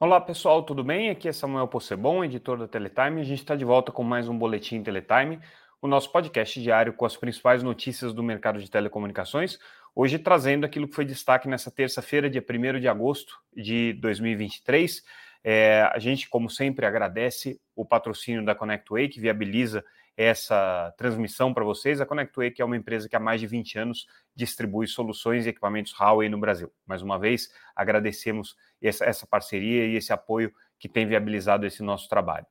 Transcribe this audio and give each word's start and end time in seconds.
Olá 0.00 0.20
pessoal, 0.20 0.62
tudo 0.62 0.84
bem? 0.84 1.10
Aqui 1.10 1.26
é 1.26 1.32
Samuel 1.32 1.66
Possebon, 1.66 2.22
editor 2.22 2.56
da 2.56 2.68
Teletime. 2.68 3.20
A 3.20 3.24
gente 3.24 3.40
está 3.40 3.56
de 3.56 3.64
volta 3.64 3.90
com 3.90 4.04
mais 4.04 4.28
um 4.28 4.38
Boletim 4.38 4.80
Teletime, 4.80 5.40
o 5.82 5.88
nosso 5.88 6.12
podcast 6.12 6.62
diário 6.62 6.92
com 6.92 7.04
as 7.04 7.16
principais 7.16 7.64
notícias 7.64 8.14
do 8.14 8.22
mercado 8.22 8.60
de 8.60 8.70
telecomunicações. 8.70 9.58
Hoje 9.96 10.16
trazendo 10.16 10.64
aquilo 10.64 10.86
que 10.86 10.94
foi 10.94 11.04
destaque 11.04 11.48
nessa 11.48 11.68
terça-feira, 11.68 12.30
dia 12.30 12.40
1 12.48 12.78
de 12.78 12.86
agosto 12.86 13.40
de 13.52 13.92
2023. 13.94 15.02
É, 15.42 15.90
a 15.92 15.98
gente, 15.98 16.28
como 16.28 16.48
sempre, 16.48 16.86
agradece 16.86 17.60
o 17.74 17.84
patrocínio 17.84 18.44
da 18.44 18.54
ConnectWay, 18.54 19.08
que 19.08 19.18
viabiliza 19.18 19.84
essa 20.18 20.92
transmissão 20.98 21.54
para 21.54 21.62
vocês. 21.62 22.00
A 22.00 22.06
ConnectWay, 22.06 22.50
que 22.50 22.60
é 22.60 22.64
uma 22.64 22.76
empresa 22.76 23.08
que 23.08 23.14
há 23.14 23.20
mais 23.20 23.40
de 23.40 23.46
20 23.46 23.78
anos 23.78 24.08
distribui 24.34 24.88
soluções 24.88 25.46
e 25.46 25.50
equipamentos 25.50 25.92
Huawei 25.92 26.28
no 26.28 26.40
Brasil. 26.40 26.72
Mais 26.84 27.02
uma 27.02 27.16
vez, 27.20 27.54
agradecemos 27.74 28.56
essa, 28.82 29.04
essa 29.04 29.24
parceria 29.28 29.86
e 29.86 29.94
esse 29.94 30.12
apoio 30.12 30.52
que 30.76 30.88
tem 30.88 31.06
viabilizado 31.06 31.64
esse 31.64 31.84
nosso 31.84 32.08
trabalho. 32.08 32.46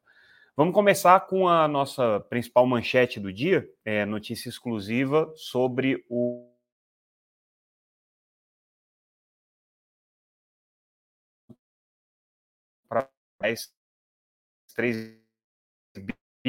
Vamos 0.55 0.73
começar 0.73 1.19
com 1.27 1.47
a 1.49 1.67
nossa 1.67 2.21
principal 2.29 2.65
manchete 2.65 3.19
do 3.19 3.33
dia, 3.33 3.69
é, 3.83 4.05
notícia 4.05 4.47
exclusiva 4.47 5.29
sobre 5.35 6.05
o 6.09 6.49
para 12.87 13.09
3 14.73 15.26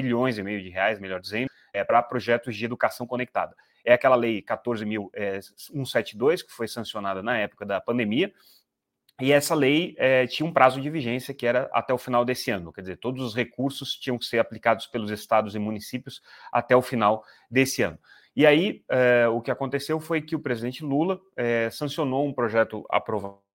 bilhões 0.03 0.39
e 0.39 0.43
meio 0.43 0.63
de 0.63 0.69
reais, 0.69 1.01
melhor 1.01 1.21
dizendo, 1.21 1.51
é, 1.73 1.83
para 1.83 2.01
projetos 2.03 2.57
de 2.57 2.65
educação 2.65 3.07
conectada. 3.07 3.57
É 3.85 3.93
aquela 3.93 4.15
lei 4.15 4.41
14.172, 4.43 6.33
é, 6.41 6.45
que 6.45 6.53
foi 6.53 6.69
sancionada 6.69 7.23
na 7.23 7.37
época 7.39 7.67
da 7.67 7.81
pandemia, 7.81 8.33
e 9.21 9.33
essa 9.33 9.53
lei 9.53 9.97
é, 9.99 10.29
tinha 10.29 10.49
um 10.49 10.53
prazo 10.53 10.81
de 10.81 10.89
vigência 10.89 11.35
que 11.35 11.45
era 11.45 11.69
até 11.73 11.93
o 11.93 11.99
final 11.99 12.25
desse 12.25 12.53
ano, 12.53 12.73
quer 12.73 12.83
dizer, 12.83 12.99
todos 12.99 13.25
os 13.25 13.35
recursos 13.35 13.97
tinham 13.97 14.17
que 14.17 14.25
ser 14.25 14.39
aplicados 14.39 14.87
pelos 14.87 15.11
estados 15.11 15.57
e 15.57 15.59
municípios 15.59 16.23
até 16.53 16.77
o 16.77 16.83
final 16.83 17.25
desse 17.51 17.83
ano. 17.83 17.99
E 18.37 18.47
aí, 18.47 18.85
é, 18.89 19.27
o 19.27 19.41
que 19.41 19.51
aconteceu 19.51 19.99
foi 19.99 20.23
que 20.23 20.37
o 20.37 20.39
presidente 20.39 20.85
Lula 20.85 21.21
é, 21.37 21.69
sancionou 21.71 22.25
um 22.25 22.33
projeto 22.33 22.87
aprovado 22.89 23.48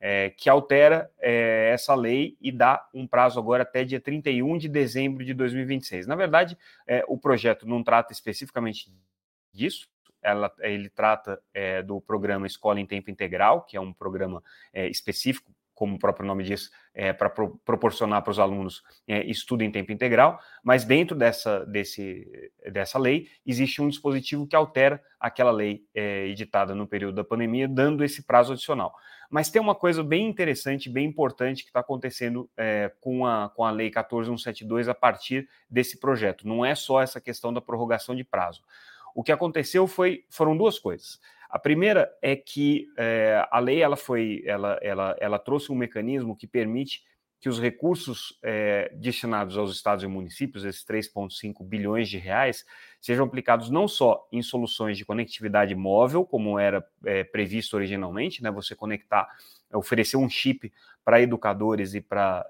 é, 0.00 0.30
que 0.30 0.48
altera 0.48 1.10
é, 1.18 1.70
essa 1.72 1.94
lei 1.94 2.36
e 2.40 2.52
dá 2.52 2.86
um 2.92 3.06
prazo 3.06 3.38
agora 3.38 3.62
até 3.62 3.84
dia 3.84 4.00
31 4.00 4.58
de 4.58 4.68
dezembro 4.68 5.24
de 5.24 5.32
2026. 5.34 6.06
Na 6.06 6.14
verdade, 6.14 6.56
é, 6.86 7.04
o 7.08 7.18
projeto 7.18 7.66
não 7.66 7.82
trata 7.82 8.12
especificamente 8.12 8.92
disso, 9.52 9.88
ela, 10.22 10.52
ele 10.60 10.88
trata 10.88 11.40
é, 11.54 11.82
do 11.82 12.00
programa 12.00 12.46
Escola 12.46 12.80
em 12.80 12.86
Tempo 12.86 13.10
Integral, 13.10 13.62
que 13.62 13.76
é 13.76 13.80
um 13.80 13.92
programa 13.92 14.42
é, 14.72 14.88
específico 14.88 15.54
como 15.76 15.94
o 15.94 15.98
próprio 15.98 16.26
nome 16.26 16.42
diz, 16.42 16.70
é, 16.94 17.12
para 17.12 17.28
pro, 17.28 17.60
proporcionar 17.62 18.22
para 18.22 18.30
os 18.30 18.38
alunos 18.38 18.82
é, 19.06 19.22
estudo 19.26 19.62
em 19.62 19.70
tempo 19.70 19.92
integral, 19.92 20.40
mas 20.64 20.84
dentro 20.84 21.14
dessa, 21.14 21.66
desse, 21.66 22.50
dessa 22.72 22.98
lei 22.98 23.28
existe 23.44 23.82
um 23.82 23.88
dispositivo 23.88 24.46
que 24.46 24.56
altera 24.56 25.00
aquela 25.20 25.50
lei 25.50 25.84
é, 25.94 26.28
editada 26.28 26.74
no 26.74 26.86
período 26.88 27.16
da 27.16 27.24
pandemia, 27.24 27.68
dando 27.68 28.02
esse 28.02 28.24
prazo 28.24 28.54
adicional. 28.54 28.94
Mas 29.30 29.50
tem 29.50 29.60
uma 29.60 29.74
coisa 29.74 30.02
bem 30.02 30.26
interessante, 30.28 30.88
bem 30.88 31.06
importante 31.06 31.62
que 31.62 31.70
está 31.70 31.80
acontecendo 31.80 32.48
é, 32.56 32.92
com, 33.00 33.26
a, 33.26 33.50
com 33.54 33.64
a 33.64 33.70
Lei 33.70 33.90
14172 33.90 34.88
a 34.88 34.94
partir 34.94 35.48
desse 35.68 35.98
projeto. 35.98 36.46
Não 36.46 36.64
é 36.64 36.74
só 36.74 37.00
essa 37.00 37.20
questão 37.20 37.52
da 37.52 37.60
prorrogação 37.60 38.14
de 38.14 38.24
prazo. 38.24 38.62
O 39.14 39.22
que 39.22 39.32
aconteceu 39.32 39.86
foi, 39.86 40.24
foram 40.28 40.56
duas 40.56 40.78
coisas. 40.78 41.18
A 41.48 41.58
primeira 41.58 42.12
é 42.20 42.36
que 42.36 42.86
é, 42.98 43.46
a 43.50 43.58
lei 43.58 43.80
ela 43.80 43.96
foi, 43.96 44.42
ela, 44.44 44.78
ela, 44.82 45.16
ela 45.18 45.38
trouxe 45.38 45.72
um 45.72 45.76
mecanismo 45.76 46.36
que 46.36 46.46
permite 46.46 47.02
que 47.40 47.48
os 47.48 47.60
recursos 47.60 48.38
é, 48.42 48.90
destinados 48.94 49.56
aos 49.56 49.72
estados 49.72 50.02
e 50.02 50.06
municípios, 50.06 50.64
esses 50.64 50.84
3,5 50.84 51.64
bilhões 51.64 52.08
de 52.08 52.18
reais, 52.18 52.64
sejam 53.06 53.24
aplicados 53.24 53.70
não 53.70 53.86
só 53.86 54.26
em 54.32 54.42
soluções 54.42 54.98
de 54.98 55.04
conectividade 55.04 55.76
móvel, 55.76 56.24
como 56.24 56.58
era 56.58 56.84
é, 57.04 57.22
previsto 57.22 57.76
originalmente, 57.76 58.42
né, 58.42 58.50
você 58.50 58.74
conectar, 58.74 59.28
oferecer 59.72 60.16
um 60.16 60.28
chip 60.28 60.72
para 61.04 61.20
educadores 61.20 61.94
e 61.94 62.00
para 62.00 62.44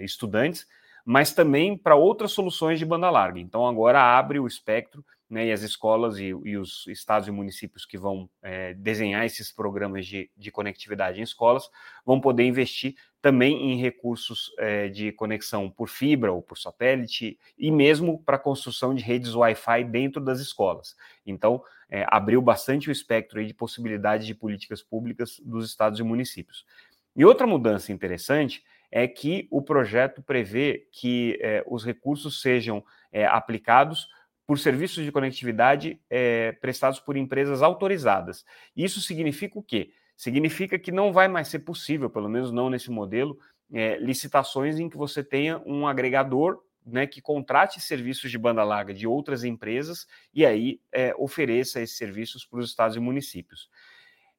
estudantes, 0.00 0.64
mas 1.04 1.34
também 1.34 1.76
para 1.76 1.96
outras 1.96 2.30
soluções 2.30 2.78
de 2.78 2.86
banda 2.86 3.10
larga. 3.10 3.40
Então 3.40 3.66
agora 3.66 4.00
abre 4.00 4.38
o 4.38 4.46
espectro 4.46 5.04
né, 5.30 5.46
e 5.46 5.52
as 5.52 5.62
escolas 5.62 6.18
e, 6.18 6.24
e, 6.24 6.56
os 6.56 6.88
estados 6.88 7.28
e 7.28 7.30
municípios 7.30 7.86
que 7.86 7.96
vão 7.96 8.28
é, 8.42 8.74
desenhar 8.74 9.24
esses 9.24 9.52
programas 9.52 10.04
de, 10.04 10.28
de, 10.36 10.50
conectividade 10.50 11.20
em 11.20 11.22
escolas 11.22 11.70
vão 12.04 12.20
poder 12.20 12.42
investir 12.42 12.96
também 13.22 13.70
em 13.70 13.80
recursos 13.80 14.52
é, 14.58 14.88
de 14.88 15.12
conexão 15.12 15.70
por 15.70 15.88
fibra 15.88 16.32
ou 16.32 16.42
por 16.42 16.58
satélite 16.58 17.38
e 17.56 17.70
mesmo 17.70 18.20
para 18.24 18.36
a 18.36 18.40
construção 18.40 18.92
de 18.92 19.04
redes 19.04 19.34
Wi-Fi 19.36 19.84
dentro 19.84 20.20
das 20.20 20.40
escolas. 20.40 20.96
Então, 21.24 21.62
é, 21.88 22.04
abriu 22.08 22.42
bastante 22.42 22.88
o 22.88 22.92
espectro 22.92 23.44
de 23.44 23.54
possibilidades 23.54 24.26
de 24.26 24.34
políticas 24.34 24.82
públicas 24.82 25.40
dos 25.44 25.64
estados 25.66 26.00
e 26.00 26.02
municípios. 26.02 26.66
E 27.14 27.24
outra 27.24 27.46
mudança 27.46 27.92
interessante 27.92 28.64
é 28.90 29.06
que 29.06 29.46
o 29.48 29.62
projeto 29.62 30.20
prevê 30.22 30.88
que 30.90 31.38
os 31.66 31.84
recursos 31.84 32.40
sejam 32.40 32.84
aplicados 33.30 34.08
por 34.50 34.58
serviços 34.58 35.04
de 35.04 35.12
conectividade 35.12 36.00
é, 36.10 36.50
prestados 36.60 36.98
por 36.98 37.16
empresas 37.16 37.62
autorizadas. 37.62 38.44
Isso 38.76 39.00
significa 39.00 39.56
o 39.56 39.62
quê? 39.62 39.92
Significa 40.16 40.76
que 40.76 40.90
não 40.90 41.12
vai 41.12 41.28
mais 41.28 41.46
ser 41.46 41.60
possível, 41.60 42.10
pelo 42.10 42.28
menos 42.28 42.50
não 42.50 42.68
nesse 42.68 42.90
modelo, 42.90 43.38
é, 43.72 43.96
licitações 43.98 44.80
em 44.80 44.88
que 44.88 44.96
você 44.96 45.22
tenha 45.22 45.62
um 45.64 45.86
agregador 45.86 46.64
né, 46.84 47.06
que 47.06 47.22
contrate 47.22 47.80
serviços 47.80 48.28
de 48.28 48.36
banda 48.36 48.64
larga 48.64 48.92
de 48.92 49.06
outras 49.06 49.44
empresas 49.44 50.04
e 50.34 50.44
aí 50.44 50.80
é, 50.90 51.14
ofereça 51.16 51.80
esses 51.80 51.96
serviços 51.96 52.44
para 52.44 52.58
os 52.58 52.70
estados 52.70 52.96
e 52.96 52.98
municípios. 52.98 53.70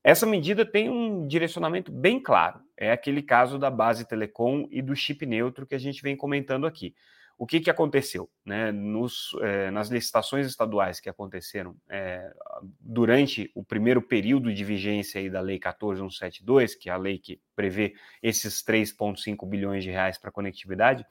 Essa 0.03 0.25
medida 0.25 0.66
tem 0.66 0.89
um 0.89 1.25
direcionamento 1.25 1.89
bem 1.89 2.19
claro. 2.19 2.59
É 2.75 2.91
aquele 2.91 3.21
caso 3.21 3.57
da 3.57 3.71
base 3.71 4.05
telecom 4.05 4.67
e 4.69 4.81
do 4.81 4.94
chip 4.94 5.25
neutro 5.25 5.66
que 5.66 5.75
a 5.75 5.79
gente 5.79 6.03
vem 6.03 6.17
comentando 6.17 6.67
aqui. 6.67 6.94
O 7.41 7.47
que, 7.47 7.59
que 7.59 7.72
aconteceu? 7.72 8.29
Né? 8.46 8.72
Nos, 8.72 9.31
é, 9.41 9.72
nas 9.72 9.90
licitações 9.90 10.46
estaduais 10.46 11.00
que 11.00 11.09
aconteceram 11.09 11.75
é, 11.90 12.31
durante 12.79 13.50
o 13.56 13.63
primeiro 13.63 14.00
período 14.00 14.53
de 14.53 14.63
vigência 14.63 15.28
da 15.31 15.41
Lei 15.41 15.57
14172, 15.57 16.75
que 16.75 16.88
é 16.88 16.94
a 16.94 16.97
lei 16.97 17.18
que 17.18 17.41
prevê 17.56 17.96
esses 18.22 18.63
3,5 18.63 19.44
bilhões 19.50 19.84
de 19.84 19.90
reais 19.90 20.19
para 20.19 20.30
conectividade, 20.30 21.03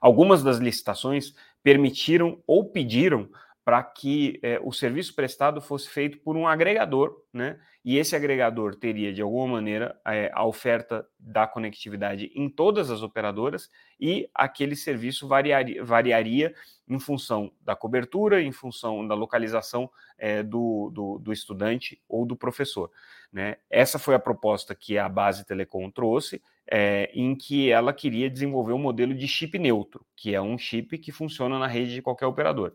algumas 0.00 0.42
das 0.42 0.58
licitações 0.58 1.36
permitiram 1.62 2.42
ou 2.44 2.68
pediram 2.68 3.30
para 3.64 3.84
que 3.84 4.40
é, 4.42 4.58
o 4.60 4.72
serviço 4.72 5.14
prestado 5.14 5.60
fosse 5.60 5.88
feito 5.88 6.18
por 6.18 6.36
um 6.36 6.48
agregador, 6.48 7.16
né? 7.32 7.60
E 7.86 7.98
esse 7.98 8.16
agregador 8.16 8.74
teria, 8.74 9.12
de 9.12 9.22
alguma 9.22 9.46
maneira, 9.46 9.96
é, 10.04 10.28
a 10.34 10.44
oferta 10.44 11.06
da 11.20 11.46
conectividade 11.46 12.32
em 12.34 12.48
todas 12.48 12.90
as 12.90 13.00
operadoras 13.00 13.70
e 14.00 14.28
aquele 14.34 14.74
serviço 14.74 15.28
variaria, 15.28 15.84
variaria 15.84 16.52
em 16.88 16.98
função 16.98 17.52
da 17.62 17.76
cobertura, 17.76 18.42
em 18.42 18.50
função 18.50 19.06
da 19.06 19.14
localização 19.14 19.88
é, 20.18 20.42
do, 20.42 20.90
do, 20.92 21.18
do, 21.20 21.32
estudante 21.32 22.02
ou 22.08 22.26
do 22.26 22.34
professor. 22.34 22.90
Né? 23.32 23.56
Essa 23.70 24.00
foi 24.00 24.16
a 24.16 24.18
proposta 24.18 24.74
que 24.74 24.98
a 24.98 25.08
Base 25.08 25.46
Telecom 25.46 25.88
trouxe, 25.88 26.42
é, 26.68 27.08
em 27.14 27.36
que 27.36 27.70
ela 27.70 27.92
queria 27.92 28.28
desenvolver 28.28 28.72
um 28.72 28.80
modelo 28.80 29.14
de 29.14 29.28
chip 29.28 29.56
neutro, 29.60 30.04
que 30.16 30.34
é 30.34 30.42
um 30.42 30.58
chip 30.58 30.98
que 30.98 31.12
funciona 31.12 31.56
na 31.56 31.68
rede 31.68 31.94
de 31.94 32.02
qualquer 32.02 32.26
operador 32.26 32.72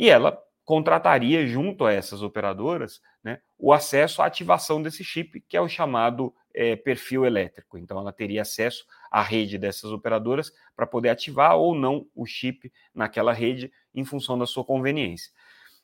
e 0.00 0.08
ela 0.08 0.42
contrataria 0.70 1.44
junto 1.48 1.84
a 1.84 1.92
essas 1.92 2.22
operadoras 2.22 3.00
né, 3.24 3.40
o 3.58 3.72
acesso 3.72 4.22
à 4.22 4.26
ativação 4.26 4.80
desse 4.80 5.02
chip, 5.02 5.40
que 5.48 5.56
é 5.56 5.60
o 5.60 5.68
chamado 5.68 6.32
é, 6.54 6.76
perfil 6.76 7.26
elétrico. 7.26 7.76
Então, 7.76 7.98
ela 7.98 8.12
teria 8.12 8.42
acesso 8.42 8.86
à 9.10 9.20
rede 9.20 9.58
dessas 9.58 9.90
operadoras 9.90 10.52
para 10.76 10.86
poder 10.86 11.08
ativar 11.08 11.56
ou 11.56 11.74
não 11.74 12.06
o 12.14 12.24
chip 12.24 12.72
naquela 12.94 13.32
rede 13.32 13.72
em 13.92 14.04
função 14.04 14.38
da 14.38 14.46
sua 14.46 14.64
conveniência. 14.64 15.32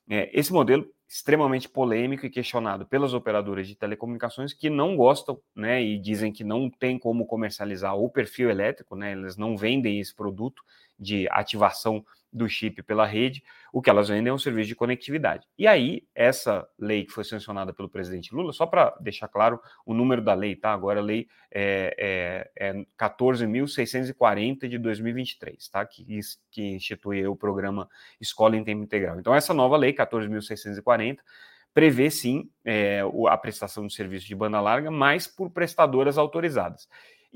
É, 0.08 0.30
esse 0.32 0.52
modelo 0.52 0.88
extremamente 1.08 1.68
polêmico 1.68 2.24
e 2.24 2.30
questionado 2.30 2.86
pelas 2.86 3.12
operadoras 3.12 3.66
de 3.66 3.74
telecomunicações 3.74 4.52
que 4.52 4.70
não 4.70 4.96
gostam, 4.96 5.40
né, 5.52 5.82
e 5.82 5.98
dizem 5.98 6.32
que 6.32 6.44
não 6.44 6.70
tem 6.70 6.96
como 6.96 7.26
comercializar 7.26 7.96
o 7.96 8.08
perfil 8.08 8.50
elétrico, 8.50 8.94
né, 8.94 9.14
elas 9.14 9.36
não 9.36 9.56
vendem 9.56 9.98
esse 9.98 10.14
produto 10.14 10.62
de 10.96 11.26
ativação 11.32 12.06
do 12.32 12.48
chip 12.48 12.82
pela 12.82 13.06
rede, 13.06 13.42
o 13.72 13.80
que 13.80 13.88
elas 13.88 14.08
vendem 14.08 14.30
é 14.30 14.34
um 14.34 14.38
serviço 14.38 14.68
de 14.68 14.74
conectividade. 14.74 15.46
E 15.58 15.66
aí, 15.66 16.06
essa 16.14 16.66
lei 16.78 17.04
que 17.04 17.12
foi 17.12 17.24
sancionada 17.24 17.72
pelo 17.72 17.88
presidente 17.88 18.34
Lula, 18.34 18.52
só 18.52 18.66
para 18.66 18.96
deixar 19.00 19.28
claro 19.28 19.60
o 19.84 19.94
número 19.94 20.22
da 20.22 20.34
lei, 20.34 20.56
tá? 20.56 20.72
Agora 20.72 21.00
a 21.00 21.02
lei 21.02 21.28
é, 21.50 22.48
é, 22.58 22.68
é 22.68 22.86
14.640 22.98 24.68
de 24.68 24.78
2023, 24.78 25.68
tá? 25.68 25.84
Que, 25.86 26.04
que 26.50 26.62
institui 26.62 27.26
o 27.26 27.36
programa 27.36 27.88
Escola 28.20 28.56
em 28.56 28.64
Tempo 28.64 28.82
Integral. 28.82 29.18
Então, 29.18 29.34
essa 29.34 29.54
nova 29.54 29.76
lei, 29.76 29.92
14.640, 29.92 31.18
prevê 31.76 32.10
sim 32.10 32.48
é, 32.64 33.02
a 33.28 33.36
prestação 33.36 33.86
de 33.86 33.92
serviço 33.92 34.26
de 34.26 34.34
banda 34.34 34.58
larga, 34.62 34.90
mas 34.90 35.26
por 35.26 35.50
prestadoras 35.50 36.16
autorizadas. 36.16 36.88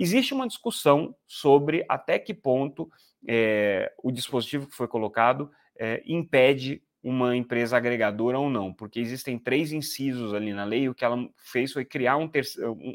Existe 0.03 0.33
uma 0.33 0.49
discussão 0.49 1.15
sobre 1.27 1.85
até 1.87 2.19
que 2.19 2.33
ponto 2.33 2.91
é, 3.29 3.93
o 4.03 4.11
dispositivo 4.11 4.67
que 4.67 4.75
foi 4.75 4.89
colocado 4.89 5.51
é, 5.79 6.03
impede 6.07 6.83
uma 7.03 7.37
empresa 7.37 7.77
agregadora 7.77 8.39
ou 8.39 8.49
não, 8.49 8.73
porque 8.73 8.99
existem 8.99 9.39
três 9.39 9.73
incisos 9.73 10.33
ali 10.33 10.55
na 10.55 10.65
lei, 10.65 10.89
o 10.89 10.95
que 10.95 11.05
ela 11.05 11.29
fez 11.37 11.75
foi 11.75 11.85
criar 11.85 12.17
um, 12.17 12.31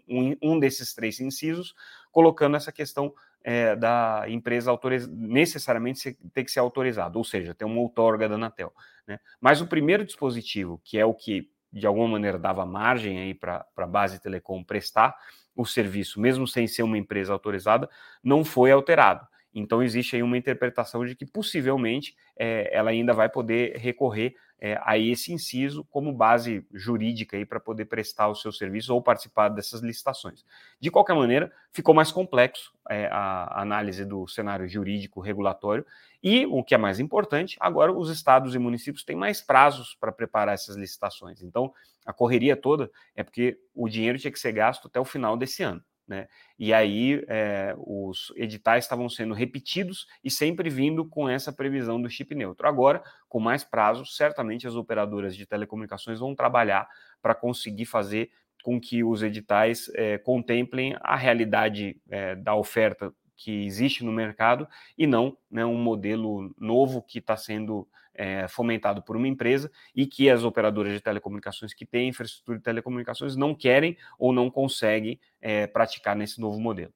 um, 0.07 0.35
um 0.41 0.59
desses 0.59 0.95
três 0.95 1.19
incisos, 1.19 1.75
colocando 2.11 2.57
essa 2.57 2.71
questão 2.71 3.13
é, 3.43 3.75
da 3.75 4.25
empresa 4.27 4.71
necessariamente 5.11 6.17
ter 6.33 6.43
que 6.43 6.49
ser 6.49 6.59
autorizada, 6.59 7.19
ou 7.19 7.23
seja, 7.23 7.53
ter 7.53 7.65
uma 7.65 7.81
outorga 7.81 8.27
da 8.27 8.33
Anatel. 8.33 8.73
Né? 9.07 9.19
Mas 9.39 9.61
o 9.61 9.67
primeiro 9.67 10.03
dispositivo, 10.03 10.81
que 10.83 10.97
é 10.97 11.05
o 11.05 11.13
que 11.13 11.51
de 11.75 11.85
alguma 11.85 12.07
maneira 12.07 12.39
dava 12.39 12.65
margem 12.65 13.19
aí 13.19 13.33
para 13.33 13.65
a 13.75 13.85
base 13.85 14.21
telecom 14.21 14.63
prestar 14.63 15.13
o 15.53 15.65
serviço, 15.65 16.19
mesmo 16.21 16.47
sem 16.47 16.67
ser 16.67 16.83
uma 16.83 16.97
empresa 16.97 17.33
autorizada, 17.33 17.89
não 18.23 18.45
foi 18.45 18.71
alterado. 18.71 19.27
Então, 19.53 19.83
existe 19.83 20.15
aí 20.15 20.23
uma 20.23 20.37
interpretação 20.37 21.05
de 21.05 21.15
que 21.15 21.25
possivelmente 21.25 22.15
é, 22.37 22.69
ela 22.75 22.89
ainda 22.89 23.13
vai 23.13 23.29
poder 23.29 23.77
recorrer 23.77 24.35
é, 24.59 24.79
a 24.83 24.97
esse 24.97 25.33
inciso 25.33 25.83
como 25.91 26.13
base 26.13 26.65
jurídica 26.73 27.43
para 27.45 27.59
poder 27.59 27.85
prestar 27.85 28.27
o 28.27 28.35
seu 28.35 28.51
serviço 28.51 28.93
ou 28.93 29.01
participar 29.01 29.49
dessas 29.49 29.81
licitações. 29.81 30.45
De 30.79 30.89
qualquer 30.89 31.13
maneira, 31.13 31.51
ficou 31.71 31.93
mais 31.93 32.11
complexo 32.11 32.73
é, 32.89 33.07
a 33.11 33.61
análise 33.61 34.05
do 34.05 34.27
cenário 34.27 34.67
jurídico 34.67 35.19
regulatório 35.19 35.85
e, 36.23 36.45
o 36.45 36.63
que 36.63 36.73
é 36.73 36.77
mais 36.77 36.99
importante, 36.99 37.57
agora 37.59 37.91
os 37.91 38.09
estados 38.09 38.55
e 38.55 38.59
municípios 38.59 39.03
têm 39.03 39.15
mais 39.15 39.41
prazos 39.41 39.95
para 39.99 40.11
preparar 40.11 40.53
essas 40.53 40.75
licitações. 40.75 41.41
Então, 41.41 41.73
a 42.05 42.13
correria 42.13 42.55
toda 42.55 42.89
é 43.15 43.23
porque 43.23 43.59
o 43.73 43.89
dinheiro 43.89 44.17
tinha 44.17 44.31
que 44.31 44.39
ser 44.39 44.51
gasto 44.51 44.87
até 44.87 44.99
o 44.99 45.05
final 45.05 45.35
desse 45.35 45.63
ano. 45.63 45.83
Né? 46.07 46.27
E 46.57 46.71
aí 46.71 47.23
é, 47.27 47.73
os 47.77 48.31
editais 48.35 48.83
estavam 48.83 49.09
sendo 49.09 49.33
repetidos 49.33 50.05
e 50.23 50.29
sempre 50.29 50.69
vindo 50.69 51.03
com 51.05 51.27
essa 51.27 51.51
previsão 51.51 51.99
do 52.01 52.09
chip 52.09 52.35
neutro. 52.35 52.67
Agora, 52.67 53.03
com 53.27 53.39
mais 53.39 53.63
prazo, 53.63 54.05
certamente 54.05 54.67
as 54.67 54.75
operadoras 54.75 55.35
de 55.35 55.45
telecomunicações 55.45 56.19
vão 56.19 56.35
trabalhar 56.35 56.87
para 57.21 57.33
conseguir 57.33 57.85
fazer 57.85 58.29
com 58.63 58.79
que 58.79 59.03
os 59.03 59.21
editais 59.21 59.91
é, 59.93 60.17
contemplem 60.17 60.95
a 61.01 61.15
realidade 61.15 61.99
é, 62.09 62.35
da 62.35 62.55
oferta 62.55 63.13
que 63.35 63.65
existe 63.65 64.03
no 64.03 64.11
mercado 64.11 64.67
e 64.97 65.05
não 65.05 65.37
né, 65.49 65.65
um 65.65 65.77
modelo 65.77 66.53
novo 66.57 67.01
que 67.01 67.19
está 67.19 67.35
sendo 67.35 67.87
é, 68.13 68.47
fomentado 68.47 69.01
por 69.03 69.15
uma 69.15 69.27
empresa 69.27 69.69
e 69.93 70.07
que 70.07 70.29
as 70.29 70.43
operadoras 70.43 70.93
de 70.93 71.01
telecomunicações 71.01 71.73
que 71.73 71.85
têm 71.85 72.09
infraestrutura 72.09 72.57
de 72.57 72.63
telecomunicações 72.63 73.35
não 73.35 73.53
querem 73.53 73.97
ou 74.17 74.31
não 74.31 74.49
conseguem 74.49 75.19
é, 75.41 75.67
praticar 75.67 76.15
nesse 76.15 76.39
novo 76.39 76.59
modelo. 76.59 76.93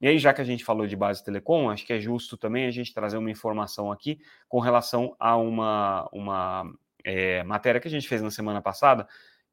E 0.00 0.06
aí, 0.06 0.18
já 0.18 0.32
que 0.32 0.40
a 0.40 0.44
gente 0.44 0.64
falou 0.64 0.86
de 0.86 0.94
base 0.94 1.24
telecom, 1.24 1.68
acho 1.70 1.84
que 1.84 1.92
é 1.92 1.98
justo 1.98 2.36
também 2.36 2.66
a 2.66 2.70
gente 2.70 2.94
trazer 2.94 3.16
uma 3.16 3.30
informação 3.30 3.90
aqui 3.90 4.20
com 4.48 4.60
relação 4.60 5.16
a 5.18 5.36
uma, 5.36 6.08
uma 6.12 6.72
é, 7.04 7.42
matéria 7.42 7.80
que 7.80 7.88
a 7.88 7.90
gente 7.90 8.06
fez 8.06 8.22
na 8.22 8.30
semana 8.30 8.62
passada 8.62 9.08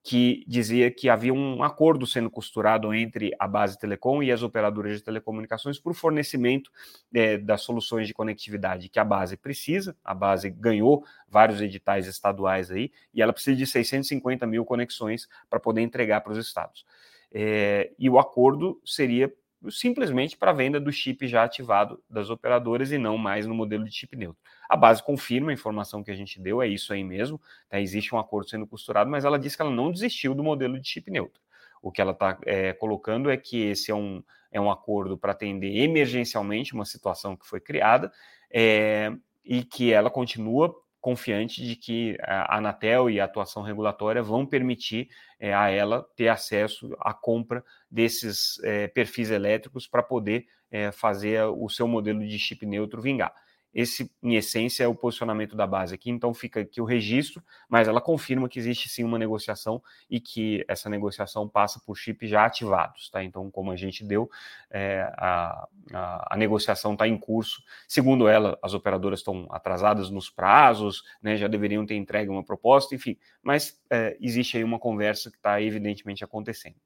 que 0.06 0.46
dizia 0.48 0.92
que 0.92 1.10
havia 1.10 1.34
um 1.34 1.64
acordo 1.64 2.06
sendo 2.06 2.30
costurado 2.30 2.94
entre 2.94 3.32
a 3.40 3.48
base 3.48 3.76
telecom 3.76 4.22
e 4.22 4.32
as 4.32 4.44
operadoras 4.44 4.98
de 4.98 5.04
telecomunicações 5.04 5.80
para 5.80 5.92
o 5.92 5.96
fornecimento 5.96 6.70
é, 7.12 7.40
das 7.40 7.62
soluções 7.62 8.06
de 8.06 8.14
conectividade 8.14 8.88
que 8.88 9.00
a 9.00 9.04
base 9.04 9.36
precisa. 9.36 9.98
A 10.06 10.14
base 10.14 10.52
ganhou 10.52 11.04
vários 11.28 11.60
editais 11.60 12.06
estaduais 12.06 12.70
aí 12.70 12.92
e 13.16 13.20
ela 13.20 13.34
precisa 13.34 13.58
de 13.58 13.66
650 13.66 14.46
mil 14.46 14.64
conexões 14.64 15.28
para 15.50 15.60
poder 15.60 15.82
entregar 15.82 16.22
para 16.22 16.34
os 16.34 16.38
estados. 16.38 16.86
É, 17.34 17.92
e 17.98 18.08
o 18.08 18.20
acordo 18.20 18.80
seria 18.86 19.34
simplesmente 19.72 20.38
para 20.38 20.52
a 20.52 20.54
venda 20.54 20.80
do 20.80 20.92
chip 20.92 21.28
já 21.28 21.44
ativado 21.44 22.02
das 22.10 22.30
operadoras 22.30 22.92
e 22.92 22.98
não 22.98 23.18
mais 23.18 23.46
no 23.46 23.54
modelo 23.54 23.86
de 23.86 23.92
chip 23.92 24.16
neutro. 24.16 24.42
A 24.70 24.76
base 24.76 25.04
confirma 25.04 25.52
a 25.52 25.54
informação 25.54 26.04
que 26.04 26.12
a 26.12 26.16
gente 26.16 26.40
deu, 26.40 26.62
é 26.62 26.68
isso 26.68 26.94
aí 26.94 27.04
mesmo, 27.04 27.40
tá? 27.70 27.80
existe 27.80 28.14
um 28.14 28.20
acordo 28.20 28.50
sendo 28.50 28.68
costurado, 28.68 29.10
mas 29.10 29.26
ela 29.26 29.38
diz 29.38 29.56
que 29.56 29.62
ela 29.62 29.72
não 29.72 29.92
desistiu 29.92 30.34
do 30.34 30.44
modelo 30.44 30.80
de 30.80 30.88
chip 30.88 31.10
neutro. 31.10 31.42
O 31.82 31.92
que 31.92 32.02
ela 32.02 32.12
está 32.12 32.38
é, 32.46 32.74
colocando 32.74 33.30
é 33.30 33.38
que 33.38 33.62
esse 33.62 33.92
é 33.92 33.96
um, 33.96 34.24
é 34.52 34.60
um 34.60 34.72
acordo 34.72 35.18
para 35.18 35.34
atender 35.34 35.78
emergencialmente 35.78 36.74
uma 36.74 36.86
situação 36.86 37.36
que 37.36 37.46
foi 37.46 37.60
criada 37.60 38.12
é, 38.52 39.12
e 39.44 39.64
que 39.64 39.92
ela 39.92 40.10
continua 40.10 40.76
confiante 41.06 41.62
de 41.62 41.76
que 41.76 42.18
a 42.20 42.58
Anatel 42.58 43.12
e 43.12 43.20
a 43.20 43.26
atuação 43.26 43.62
regulatória 43.62 44.24
vão 44.24 44.44
permitir 44.44 45.08
é, 45.40 45.54
a 45.54 45.70
ela 45.70 46.04
ter 46.16 46.30
acesso 46.30 46.98
à 47.00 47.14
compra 47.14 47.64
desses 47.92 48.60
é, 48.64 48.88
perfis 48.88 49.30
elétricos 49.30 49.86
para 49.86 50.02
poder 50.02 50.48
é, 50.72 50.92
fazer 50.92 51.44
o 51.44 51.70
seu 51.70 51.88
modelo 51.88 52.26
de 52.26 52.40
chip 52.40 52.66
neutro 52.66 53.04
vingar. 53.04 53.32
Esse, 53.76 54.10
em 54.24 54.36
essência, 54.36 54.86
é 54.86 54.88
o 54.88 54.96
posicionamento 54.96 55.54
da 55.54 55.68
base 55.68 55.94
aqui. 55.94 56.10
Então, 56.10 56.34
fica 56.34 56.62
aqui 56.62 56.80
o 56.80 56.86
registro, 56.86 57.44
mas 57.68 57.90
ela 57.90 58.00
confirma 58.00 58.48
que 58.48 58.58
existe 58.58 58.88
sim 58.88 59.04
uma 59.04 59.20
negociação 59.20 59.84
e 60.10 60.18
que 60.18 60.64
essa 60.66 60.90
negociação 60.90 61.50
passa 61.50 61.82
por 61.86 61.98
chips 61.98 62.30
já 62.30 62.46
ativados. 62.46 63.10
Tá? 63.10 63.22
Então, 63.22 63.52
como 63.52 63.72
a 63.72 63.76
gente 63.76 64.06
deu, 64.06 64.30
é, 64.72 65.02
a, 65.18 65.68
a, 65.94 66.34
a, 66.34 66.38
negociação 66.38 66.94
está 66.94 67.06
em 67.06 67.18
curso. 67.18 67.62
Segundo 67.86 68.30
ela, 68.30 68.58
as 68.64 68.74
operadoras 68.74 69.20
estão 69.20 69.46
atrasadas 69.52 70.10
nos 70.10 70.30
prazos, 70.30 71.04
né, 71.22 71.36
já 71.36 71.50
deveriam 71.50 71.86
ter 71.86 71.96
entregue 71.96 72.30
uma 72.30 72.46
proposta, 72.46 72.96
enfim. 72.96 73.18
Mas 73.44 73.78
é, 73.90 74.16
existe 74.22 74.56
aí 74.56 74.64
uma 74.64 74.80
conversa 74.80 75.30
que 75.30 75.36
está 75.36 75.62
evidentemente 75.62 76.24
acontecendo. 76.24 76.78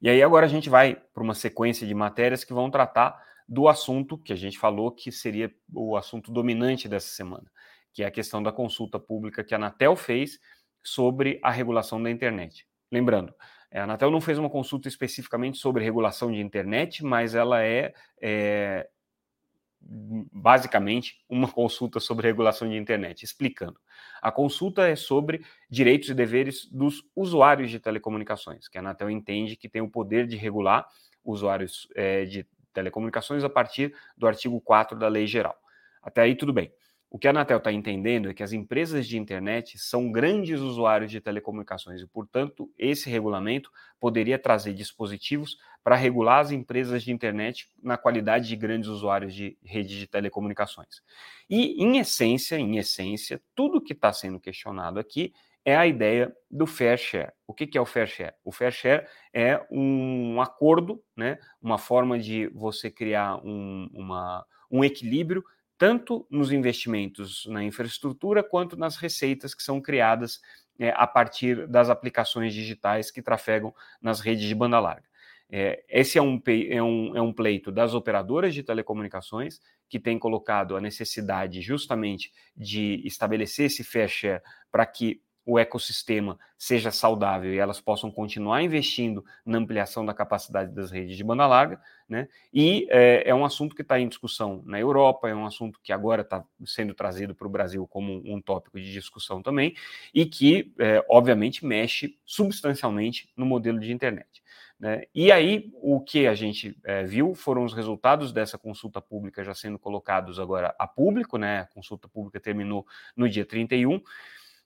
E 0.00 0.08
aí, 0.08 0.22
agora 0.22 0.46
a 0.46 0.48
gente 0.48 0.70
vai 0.70 0.94
para 0.94 1.22
uma 1.22 1.34
sequência 1.34 1.86
de 1.86 1.94
matérias 1.94 2.44
que 2.44 2.54
vão 2.54 2.70
tratar 2.70 3.29
do 3.50 3.66
assunto 3.66 4.16
que 4.16 4.32
a 4.32 4.36
gente 4.36 4.56
falou 4.56 4.92
que 4.92 5.10
seria 5.10 5.52
o 5.74 5.96
assunto 5.96 6.30
dominante 6.30 6.88
dessa 6.88 7.08
semana, 7.08 7.50
que 7.92 8.04
é 8.04 8.06
a 8.06 8.10
questão 8.10 8.40
da 8.40 8.52
consulta 8.52 8.96
pública 9.00 9.42
que 9.42 9.52
a 9.52 9.56
Anatel 9.56 9.96
fez 9.96 10.38
sobre 10.80 11.40
a 11.42 11.50
regulação 11.50 12.00
da 12.00 12.08
internet. 12.08 12.64
Lembrando, 12.92 13.34
a 13.72 13.82
Anatel 13.82 14.12
não 14.12 14.20
fez 14.20 14.38
uma 14.38 14.48
consulta 14.48 14.86
especificamente 14.86 15.58
sobre 15.58 15.82
regulação 15.82 16.30
de 16.30 16.40
internet, 16.40 17.04
mas 17.04 17.34
ela 17.34 17.60
é, 17.60 17.92
é 18.22 18.88
basicamente 19.80 21.18
uma 21.28 21.50
consulta 21.52 21.98
sobre 21.98 22.28
regulação 22.28 22.68
de 22.68 22.76
internet, 22.76 23.24
explicando. 23.24 23.80
A 24.22 24.30
consulta 24.30 24.86
é 24.86 24.94
sobre 24.94 25.44
direitos 25.68 26.08
e 26.08 26.14
deveres 26.14 26.66
dos 26.66 27.02
usuários 27.16 27.68
de 27.68 27.80
telecomunicações, 27.80 28.68
que 28.68 28.78
a 28.78 28.80
Anatel 28.80 29.10
entende 29.10 29.56
que 29.56 29.68
tem 29.68 29.82
o 29.82 29.90
poder 29.90 30.28
de 30.28 30.36
regular 30.36 30.86
usuários 31.24 31.88
é, 31.96 32.24
de 32.24 32.46
telecomunicações 32.72 33.44
a 33.44 33.48
partir 33.48 33.94
do 34.16 34.26
artigo 34.26 34.60
4 34.60 34.98
da 34.98 35.08
Lei 35.08 35.26
Geral. 35.26 35.56
Até 36.02 36.22
aí, 36.22 36.34
tudo 36.34 36.52
bem. 36.52 36.72
O 37.12 37.18
que 37.18 37.26
a 37.26 37.30
Anatel 37.30 37.58
está 37.58 37.72
entendendo 37.72 38.30
é 38.30 38.34
que 38.34 38.42
as 38.42 38.52
empresas 38.52 39.04
de 39.04 39.18
internet 39.18 39.76
são 39.78 40.12
grandes 40.12 40.60
usuários 40.60 41.10
de 41.10 41.20
telecomunicações 41.20 42.00
e, 42.00 42.06
portanto, 42.06 42.70
esse 42.78 43.10
regulamento 43.10 43.68
poderia 43.98 44.38
trazer 44.38 44.72
dispositivos 44.74 45.58
para 45.82 45.96
regular 45.96 46.38
as 46.38 46.52
empresas 46.52 47.02
de 47.02 47.10
internet 47.10 47.68
na 47.82 47.96
qualidade 47.96 48.46
de 48.46 48.54
grandes 48.54 48.88
usuários 48.88 49.34
de 49.34 49.58
rede 49.64 49.98
de 49.98 50.06
telecomunicações. 50.06 51.02
E, 51.48 51.82
em 51.82 51.98
essência, 51.98 52.56
em 52.56 52.76
essência, 52.76 53.42
tudo 53.56 53.82
que 53.82 53.92
está 53.92 54.12
sendo 54.12 54.38
questionado 54.38 55.00
aqui 55.00 55.32
é 55.64 55.76
a 55.76 55.86
ideia 55.86 56.34
do 56.50 56.66
fair 56.66 56.96
share. 56.98 57.32
O 57.46 57.54
que, 57.54 57.76
é 57.76 57.80
o 57.80 57.86
fair 57.86 58.06
share? 58.06 58.34
O 58.44 58.52
fair 58.52 58.72
share 58.72 59.06
é 59.32 59.60
um 59.70 60.40
acordo, 60.40 61.02
né, 61.16 61.38
uma 61.60 61.78
forma 61.78 62.18
de 62.18 62.48
você 62.48 62.90
criar 62.90 63.36
um, 63.44 63.88
uma, 63.92 64.44
um 64.70 64.84
equilíbrio 64.84 65.44
tanto 65.76 66.26
nos 66.30 66.52
investimentos 66.52 67.46
na 67.46 67.64
infraestrutura 67.64 68.42
quanto 68.42 68.76
nas 68.76 68.96
receitas 68.96 69.54
que 69.54 69.62
são 69.62 69.80
criadas 69.80 70.38
é, 70.78 70.90
a 70.90 71.06
partir 71.06 71.66
das 71.66 71.88
aplicações 71.88 72.52
digitais 72.52 73.10
que 73.10 73.22
trafegam 73.22 73.74
nas 74.00 74.20
redes 74.20 74.44
de 74.44 74.54
banda 74.54 74.78
larga. 74.78 75.08
É, 75.52 75.82
esse 75.88 76.18
é 76.18 76.22
um, 76.22 76.40
é, 76.46 76.82
um, 76.82 77.16
é 77.16 77.20
um 77.22 77.32
pleito 77.32 77.72
das 77.72 77.92
operadoras 77.92 78.54
de 78.54 78.62
telecomunicações 78.62 79.58
que 79.88 79.98
tem 79.98 80.18
colocado 80.18 80.76
a 80.76 80.80
necessidade 80.80 81.60
justamente 81.60 82.30
de 82.54 83.02
estabelecer 83.04 83.66
esse 83.66 83.82
fair 83.82 84.08
share 84.08 84.42
para 84.70 84.86
que 84.86 85.20
o 85.50 85.58
ecossistema 85.58 86.38
seja 86.56 86.92
saudável 86.92 87.52
e 87.52 87.58
elas 87.58 87.80
possam 87.80 88.08
continuar 88.08 88.62
investindo 88.62 89.24
na 89.44 89.58
ampliação 89.58 90.06
da 90.06 90.14
capacidade 90.14 90.72
das 90.72 90.92
redes 90.92 91.16
de 91.16 91.24
banda 91.24 91.44
larga, 91.44 91.80
né? 92.08 92.28
E 92.54 92.86
é, 92.88 93.28
é 93.28 93.34
um 93.34 93.44
assunto 93.44 93.74
que 93.74 93.82
está 93.82 93.98
em 93.98 94.06
discussão 94.06 94.62
na 94.64 94.78
Europa, 94.78 95.28
é 95.28 95.34
um 95.34 95.44
assunto 95.44 95.80
que 95.82 95.92
agora 95.92 96.22
está 96.22 96.44
sendo 96.64 96.94
trazido 96.94 97.34
para 97.34 97.48
o 97.48 97.50
Brasil 97.50 97.84
como 97.88 98.22
um 98.24 98.40
tópico 98.40 98.78
de 98.78 98.92
discussão 98.92 99.42
também, 99.42 99.74
e 100.14 100.24
que, 100.24 100.72
é, 100.78 101.04
obviamente, 101.08 101.66
mexe 101.66 102.16
substancialmente 102.24 103.28
no 103.36 103.44
modelo 103.44 103.80
de 103.80 103.90
internet. 103.90 104.40
Né? 104.78 105.02
E 105.12 105.32
aí, 105.32 105.68
o 105.82 106.00
que 106.00 106.28
a 106.28 106.34
gente 106.34 106.78
é, 106.84 107.02
viu 107.02 107.34
foram 107.34 107.64
os 107.64 107.74
resultados 107.74 108.32
dessa 108.32 108.56
consulta 108.56 109.00
pública 109.00 109.42
já 109.42 109.52
sendo 109.52 109.80
colocados 109.80 110.38
agora 110.38 110.72
a 110.78 110.86
público, 110.86 111.36
né? 111.36 111.60
A 111.60 111.66
consulta 111.66 112.06
pública 112.06 112.38
terminou 112.38 112.86
no 113.16 113.28
dia 113.28 113.44
31 113.44 114.00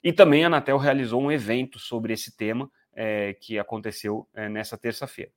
E 0.04 0.12
também 0.12 0.44
a 0.44 0.48
Anatel 0.48 0.76
realizou 0.76 1.20
um 1.20 1.32
evento 1.32 1.78
sobre 1.78 2.12
esse 2.12 2.36
tema 2.36 2.70
é, 2.92 3.32
que 3.32 3.58
aconteceu 3.58 4.28
é, 4.34 4.50
nessa 4.50 4.76
terça-feira. 4.76 5.32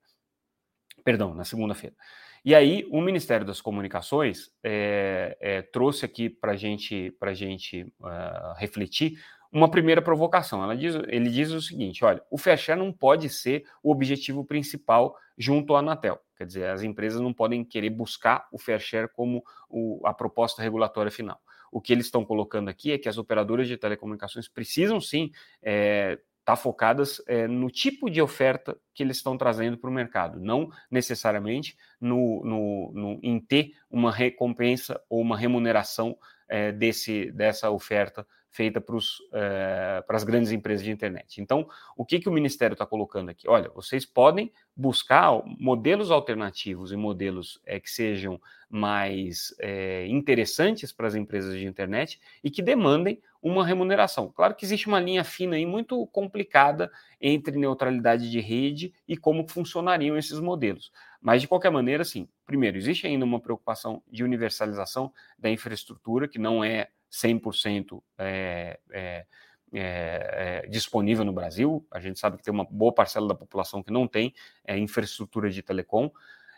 Perdão, 1.06 1.34
na 1.34 1.46
segunda-feira. 1.46 1.96
E 2.44 2.54
aí, 2.54 2.86
o 2.92 3.02
Ministério 3.02 3.46
das 3.46 3.62
Comunicações 3.62 4.52
é, 4.62 5.62
trouxe 5.72 6.06
aqui 6.06 6.30
para 6.30 6.56
gente, 6.56 7.16
a 7.20 7.34
gente 7.34 7.84
uh, 8.00 8.54
refletir 8.58 9.18
uma 9.52 9.70
primeira 9.70 10.02
provocação. 10.02 10.76
Diz, 10.76 10.96
ele 11.08 11.30
diz 11.30 11.52
o 11.52 11.62
seguinte: 11.62 12.04
olha, 12.06 12.22
o 12.30 12.38
share 12.38 12.80
não 12.80 12.92
pode 12.92 13.30
ser 13.30 13.66
o 13.82 13.92
objetivo 13.92 14.46
principal 14.46 15.16
junto 15.38 15.76
à 15.76 15.80
Anatel. 15.80 16.20
Quer 16.38 16.46
dizer, 16.46 16.70
as 16.70 16.84
empresas 16.84 17.20
não 17.20 17.34
podem 17.34 17.64
querer 17.64 17.90
buscar 17.90 18.48
o 18.52 18.60
fair 18.60 18.80
share 18.80 19.10
como 19.14 19.44
o, 19.70 20.06
a 20.06 20.14
proposta 20.14 20.62
regulatória 20.62 21.12
final. 21.12 21.40
O 21.72 21.82
que 21.82 21.94
eles 21.94 22.06
estão 22.06 22.24
colocando 22.26 22.70
aqui 22.70 22.92
é 22.92 22.98
que 22.98 23.10
as 23.10 23.18
operadoras 23.18 23.68
de 23.68 23.78
telecomunicações 23.78 24.48
precisam 24.48 25.00
sim 25.00 25.32
é, 25.62 26.20
tá 26.48 26.56
focadas 26.56 27.22
é, 27.28 27.46
no 27.46 27.70
tipo 27.70 28.10
de 28.10 28.22
oferta 28.22 28.80
que 28.94 29.04
eles 29.04 29.18
estão 29.18 29.38
trazendo 29.38 29.78
para 29.78 29.90
o 29.90 29.94
mercado, 29.94 30.40
não 30.40 30.70
necessariamente 30.90 31.76
no, 32.00 32.42
no, 32.46 32.92
no, 32.94 33.20
em 33.22 33.38
ter 33.38 33.74
uma 33.90 34.14
recompensa 34.14 34.98
ou 35.10 35.20
uma 35.20 35.38
remuneração 35.38 36.18
é, 36.48 36.72
desse, 36.72 37.32
dessa 37.34 37.70
oferta 37.70 38.26
feita 38.50 38.82
para 38.82 40.16
as 40.16 40.24
grandes 40.24 40.51
empresas 40.51 40.84
de 40.84 40.92
internet. 40.92 41.42
Então, 41.42 41.68
o 41.96 42.06
que, 42.06 42.20
que 42.20 42.30
o 42.30 42.32
Ministério 42.32 42.74
está 42.74 42.86
colocando 42.86 43.30
aqui? 43.30 43.48
Olha, 43.48 43.70
vocês 43.70 44.06
podem 44.06 44.51
buscar 44.75 45.42
modelos 45.60 46.12
alternativos 46.12 46.92
e 46.92 46.96
modelos 46.96 47.60
é, 47.66 47.80
que 47.80 47.89
sejam 47.89 48.39
mais 48.70 49.56
é, 49.60 50.06
interessantes 50.08 50.92
para 50.92 51.08
as 51.08 51.16
empresas 51.16 51.58
de 51.58 51.66
internet 51.66 52.20
e 52.44 52.51
que 52.51 52.62
demandem 52.62 53.22
uma 53.42 53.66
remuneração. 53.66 54.30
Claro 54.30 54.56
que 54.56 54.66
existe 54.66 54.88
uma 54.88 55.00
linha 55.00 55.24
fina 55.24 55.58
e 55.58 55.66
muito 55.66 56.06
complicada 56.08 56.92
entre 57.22 57.58
neutralidade 57.58 58.30
de 58.30 58.39
rede 58.39 58.94
e 59.08 59.16
como 59.16 59.48
funcionariam 59.48 60.18
esses 60.18 60.39
modelos. 60.39 60.92
Mas, 61.22 61.42
de 61.42 61.48
qualquer 61.48 61.72
maneira, 61.72 62.04
sim, 62.04 62.27
primeiro, 62.46 62.77
existe 62.77 63.08
ainda 63.08 63.25
uma 63.25 63.39
preocupação 63.39 64.04
de 64.12 64.24
universalização 64.24 65.12
da 65.38 65.50
infraestrutura, 65.50 66.27
que 66.27 66.39
não 66.39 66.63
é 66.63 66.89
100% 67.12 68.02
é, 68.18 68.80
é, 68.92 69.26
é, 69.74 70.68
disponível 70.70 71.26
no 71.26 71.34
Brasil. 71.34 71.86
A 71.92 72.00
gente 72.00 72.20
sabe 72.20 72.38
que 72.38 72.44
tem 72.44 72.54
uma 72.54 72.66
boa 72.66 72.94
parcela 72.94 73.28
da 73.28 73.36
população 73.36 73.84
que 73.84 73.92
não 73.92 74.08
tem 74.08 74.34
é, 74.66 74.78
infraestrutura 74.78 75.50
de 75.50 75.62
telecom. 75.62 76.10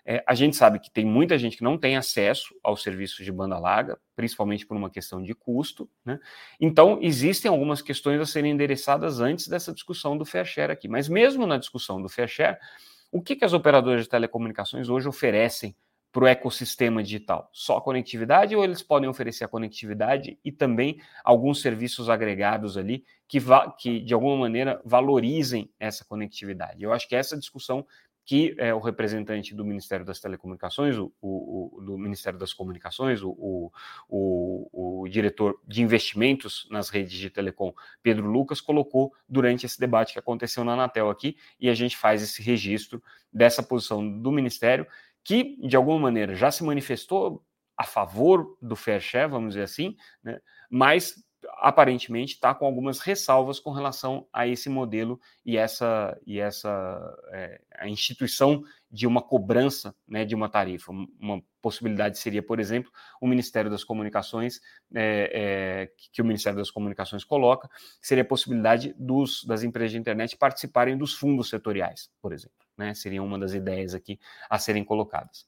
É, 0.05 0.23
a 0.25 0.33
gente 0.33 0.55
sabe 0.55 0.79
que 0.79 0.89
tem 0.89 1.05
muita 1.05 1.37
gente 1.37 1.57
que 1.57 1.63
não 1.63 1.77
tem 1.77 1.97
acesso 1.97 2.55
aos 2.63 2.81
serviços 2.81 3.23
de 3.23 3.31
banda 3.31 3.59
larga, 3.59 3.99
principalmente 4.15 4.65
por 4.65 4.75
uma 4.75 4.89
questão 4.89 5.21
de 5.21 5.35
custo. 5.35 5.89
Né? 6.03 6.19
Então, 6.59 6.99
existem 7.01 7.49
algumas 7.49 7.81
questões 7.81 8.19
a 8.19 8.25
serem 8.25 8.51
endereçadas 8.51 9.19
antes 9.19 9.47
dessa 9.47 9.73
discussão 9.73 10.17
do 10.17 10.25
fair 10.25 10.45
share 10.45 10.71
aqui. 10.71 10.87
Mas 10.87 11.07
mesmo 11.07 11.45
na 11.45 11.57
discussão 11.57 12.01
do 12.01 12.09
fair 12.09 12.27
share, 12.27 12.57
o 13.11 13.21
que, 13.21 13.35
que 13.35 13.45
as 13.45 13.53
operadoras 13.53 14.03
de 14.03 14.09
telecomunicações 14.09 14.89
hoje 14.89 15.07
oferecem 15.07 15.75
para 16.11 16.23
o 16.23 16.27
ecossistema 16.27 17.03
digital? 17.03 17.49
Só 17.51 17.79
conectividade 17.79 18.55
ou 18.55 18.63
eles 18.63 18.81
podem 18.81 19.09
oferecer 19.09 19.43
a 19.43 19.47
conectividade 19.47 20.39
e 20.43 20.51
também 20.51 20.99
alguns 21.23 21.61
serviços 21.61 22.09
agregados 22.09 22.77
ali 22.77 23.05
que, 23.27 23.39
que 23.77 23.99
de 23.99 24.13
alguma 24.13 24.37
maneira 24.37 24.81
valorizem 24.83 25.71
essa 25.79 26.03
conectividade? 26.05 26.83
Eu 26.83 26.91
acho 26.91 27.07
que 27.07 27.15
essa 27.15 27.37
discussão 27.37 27.85
que 28.29 28.53
é, 28.59 28.71
o 28.71 28.79
representante 28.79 29.55
do 29.55 29.65
Ministério 29.65 30.05
das 30.05 30.19
Telecomunicações, 30.19 30.95
o, 30.95 31.11
o, 31.19 31.79
o 31.79 31.81
do 31.81 31.97
Ministério 31.97 32.37
das 32.37 32.53
Comunicações, 32.53 33.23
o, 33.23 33.71
o, 34.07 35.07
diretor 35.09 35.59
de 35.67 35.81
investimentos 35.81 36.67
nas 36.69 36.89
redes 36.89 37.17
de 37.17 37.31
telecom, 37.31 37.73
Pedro 38.03 38.29
Lucas, 38.29 38.61
colocou 38.61 39.11
durante 39.27 39.65
esse 39.65 39.79
debate 39.79 40.13
que 40.13 40.19
aconteceu 40.19 40.63
na 40.63 40.73
Anatel 40.73 41.09
aqui, 41.09 41.37
e 41.59 41.67
a 41.67 41.73
gente 41.73 41.97
faz 41.97 42.21
esse 42.21 42.43
registro 42.43 43.01
dessa 43.33 43.63
posição 43.63 44.07
do 44.21 44.31
Ministério, 44.31 44.85
que, 45.23 45.57
de 45.67 45.75
alguma 45.75 45.99
maneira, 45.99 46.35
já 46.35 46.51
se 46.51 46.63
manifestou 46.63 47.43
a 47.77 47.83
favor 47.83 48.57
do 48.61 48.75
fair 48.75 48.99
share, 48.99 49.29
vamos 49.29 49.49
dizer 49.49 49.63
assim, 49.63 49.95
né? 50.23 50.39
mas 50.69 51.15
aparentemente 51.59 52.33
está 52.33 52.53
com 52.53 52.65
algumas 52.65 52.99
ressalvas 52.99 53.59
com 53.59 53.71
relação 53.71 54.27
a 54.33 54.47
esse 54.47 54.69
modelo 54.69 55.19
e 55.45 55.57
essa 55.57 56.19
e 56.25 56.39
essa 56.39 57.17
é, 57.31 57.61
a 57.77 57.87
instituição 57.87 58.63
de 58.91 59.07
uma 59.07 59.21
cobrança 59.21 59.95
né, 60.07 60.25
de 60.25 60.35
uma 60.35 60.49
tarifa. 60.49 60.91
Uma 60.91 61.41
possibilidade 61.61 62.17
seria, 62.17 62.43
por 62.43 62.59
exemplo, 62.59 62.91
o 63.21 63.27
Ministério 63.27 63.69
das 63.69 63.83
Comunicações, 63.83 64.59
é, 64.93 65.31
é, 65.33 65.91
que 66.11 66.21
o 66.21 66.25
Ministério 66.25 66.57
das 66.57 66.71
Comunicações 66.71 67.23
coloca, 67.23 67.69
seria 68.01 68.23
a 68.23 68.27
possibilidade 68.27 68.93
dos, 68.97 69.43
das 69.45 69.63
empresas 69.63 69.91
de 69.91 69.97
internet 69.97 70.35
participarem 70.37 70.97
dos 70.97 71.13
fundos 71.13 71.49
setoriais, 71.49 72.09
por 72.21 72.33
exemplo. 72.33 72.68
Né, 72.79 72.93
seria 72.93 73.21
uma 73.21 73.37
das 73.37 73.53
ideias 73.53 73.93
aqui 73.93 74.17
a 74.49 74.57
serem 74.57 74.85
colocadas. 74.85 75.45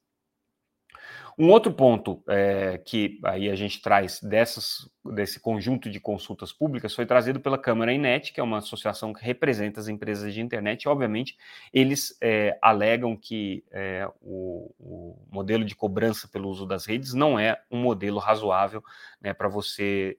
Um 1.40 1.50
outro 1.50 1.72
ponto 1.72 2.22
é, 2.28 2.78
que 2.78 3.22
aí 3.24 3.50
a 3.50 3.56
gente 3.56 3.82
traz 3.82 4.20
dessas, 4.20 4.90
desse 5.04 5.40
conjunto 5.40 5.90
de 5.90 6.00
consultas 6.00 6.54
públicas 6.54 6.94
foi 6.94 7.06
trazido 7.06 7.40
pela 7.40 7.58
Câmara 7.58 7.92
Inet, 7.92 8.32
que 8.32 8.40
é 8.40 8.44
uma 8.44 8.60
associação 8.60 9.14
que 9.14 9.24
representa 9.24 9.80
as 9.80 9.88
empresas 9.88 10.34
de 10.34 10.42
internet. 10.42 10.88
Obviamente, 10.88 11.38
eles 11.74 12.16
é, 12.22 12.58
alegam 12.62 13.16
que 13.18 13.64
é, 13.72 14.08
o, 14.22 14.72
o, 14.80 15.18
modelo 15.32 15.66
de 15.66 15.76
cobrança 15.76 16.28
pelo 16.28 16.50
uso 16.50 16.66
das 16.66 16.86
redes 16.86 17.14
não 17.14 17.40
é 17.40 17.60
um 17.72 17.82
modelo 17.82 18.20
razoável 18.20 18.84
né, 19.20 19.34
para 19.34 19.48
você 19.48 20.18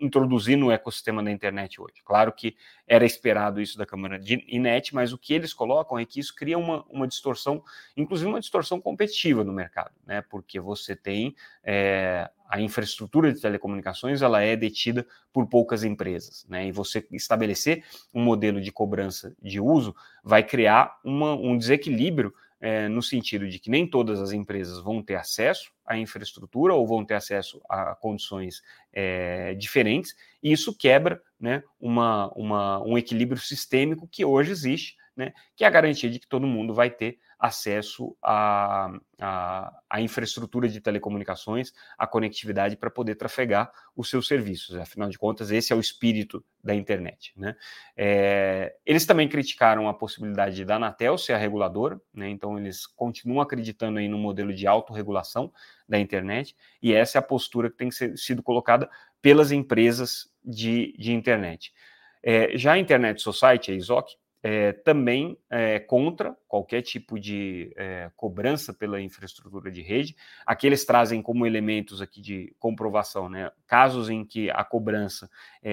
introduzir 0.00 0.56
no 0.56 0.70
ecossistema 0.70 1.22
da 1.22 1.30
internet 1.30 1.80
hoje. 1.80 2.02
Claro 2.04 2.32
que 2.32 2.56
era 2.86 3.04
esperado 3.04 3.60
isso 3.60 3.78
da 3.78 3.86
Câmara 3.86 4.18
de 4.18 4.44
Inet, 4.48 4.94
mas 4.94 5.12
o 5.12 5.18
que 5.18 5.32
eles 5.32 5.54
colocam 5.54 5.98
é 5.98 6.04
que 6.04 6.18
isso 6.18 6.34
cria 6.34 6.58
uma, 6.58 6.84
uma 6.90 7.06
distorção, 7.06 7.62
inclusive 7.96 8.28
uma 8.28 8.40
distorção 8.40 8.80
competitiva 8.80 9.44
no 9.44 9.52
mercado, 9.52 9.92
né? 10.04 10.22
Porque 10.22 10.58
você 10.58 10.96
tem 10.96 11.34
é, 11.62 12.28
a 12.54 12.60
infraestrutura 12.60 13.32
de 13.32 13.40
telecomunicações, 13.40 14.22
ela 14.22 14.40
é 14.40 14.54
detida 14.54 15.04
por 15.32 15.48
poucas 15.48 15.82
empresas, 15.82 16.46
né? 16.48 16.68
E 16.68 16.70
você 16.70 17.04
estabelecer 17.10 17.82
um 18.14 18.22
modelo 18.22 18.60
de 18.60 18.70
cobrança 18.70 19.34
de 19.42 19.58
uso 19.60 19.92
vai 20.22 20.44
criar 20.44 20.96
uma, 21.02 21.34
um 21.34 21.58
desequilíbrio 21.58 22.32
é, 22.60 22.88
no 22.88 23.02
sentido 23.02 23.48
de 23.48 23.58
que 23.58 23.68
nem 23.68 23.84
todas 23.84 24.20
as 24.20 24.30
empresas 24.30 24.78
vão 24.78 25.02
ter 25.02 25.16
acesso 25.16 25.72
à 25.84 25.98
infraestrutura 25.98 26.74
ou 26.74 26.86
vão 26.86 27.04
ter 27.04 27.14
acesso 27.14 27.60
a 27.68 27.96
condições 27.96 28.62
é, 28.92 29.54
diferentes, 29.54 30.14
e 30.40 30.52
isso 30.52 30.72
quebra 30.78 31.20
né, 31.40 31.60
uma, 31.80 32.32
uma, 32.36 32.80
um 32.84 32.96
equilíbrio 32.96 33.40
sistêmico 33.40 34.06
que 34.06 34.24
hoje 34.24 34.52
existe, 34.52 34.96
né, 35.16 35.32
que 35.56 35.64
é 35.64 35.66
a 35.66 35.70
garantia 35.70 36.08
de 36.08 36.20
que 36.20 36.28
todo 36.28 36.46
mundo 36.46 36.72
vai 36.72 36.88
ter 36.88 37.18
acesso 37.44 38.16
à, 38.22 38.90
à, 39.20 39.80
à 39.90 40.00
infraestrutura 40.00 40.66
de 40.66 40.80
telecomunicações, 40.80 41.72
à 41.98 42.06
conectividade 42.06 42.74
para 42.74 42.90
poder 42.90 43.16
trafegar 43.16 43.70
os 43.94 44.08
seus 44.08 44.26
serviços. 44.26 44.74
Afinal 44.76 45.10
de 45.10 45.18
contas, 45.18 45.50
esse 45.50 45.70
é 45.70 45.76
o 45.76 45.80
espírito 45.80 46.42
da 46.62 46.74
internet. 46.74 47.34
Né? 47.36 47.54
É, 47.94 48.74
eles 48.86 49.04
também 49.04 49.28
criticaram 49.28 49.90
a 49.90 49.92
possibilidade 49.92 50.64
da 50.64 50.76
Anatel 50.76 51.18
ser 51.18 51.34
a 51.34 51.36
reguladora, 51.36 52.00
né? 52.14 52.30
então 52.30 52.58
eles 52.58 52.86
continuam 52.86 53.42
acreditando 53.42 53.98
aí 53.98 54.08
no 54.08 54.16
modelo 54.16 54.54
de 54.54 54.66
autorregulação 54.66 55.52
da 55.86 55.98
internet, 55.98 56.56
e 56.82 56.94
essa 56.94 57.18
é 57.18 57.20
a 57.20 57.22
postura 57.22 57.70
que 57.70 57.76
tem 57.76 57.90
que 57.90 57.94
ser, 57.94 58.16
sido 58.16 58.42
colocada 58.42 58.88
pelas 59.20 59.52
empresas 59.52 60.30
de, 60.42 60.94
de 60.98 61.12
internet. 61.12 61.74
É, 62.22 62.56
já 62.56 62.72
a 62.72 62.78
Internet 62.78 63.20
Society, 63.20 63.70
a 63.70 63.74
ISOC, 63.74 64.16
é, 64.46 64.72
também 64.72 65.38
é 65.48 65.78
contra 65.80 66.36
qualquer 66.46 66.82
tipo 66.82 67.18
de 67.18 67.72
é, 67.76 68.10
cobrança 68.14 68.74
pela 68.74 69.00
infraestrutura 69.00 69.70
de 69.70 69.80
rede. 69.80 70.14
Aqui 70.44 70.66
eles 70.66 70.84
trazem 70.84 71.22
como 71.22 71.46
elementos 71.46 72.02
aqui 72.02 72.20
de 72.20 72.54
comprovação, 72.58 73.30
né, 73.30 73.50
casos 73.66 74.10
em 74.10 74.22
que 74.22 74.50
a 74.50 74.62
cobrança 74.62 75.30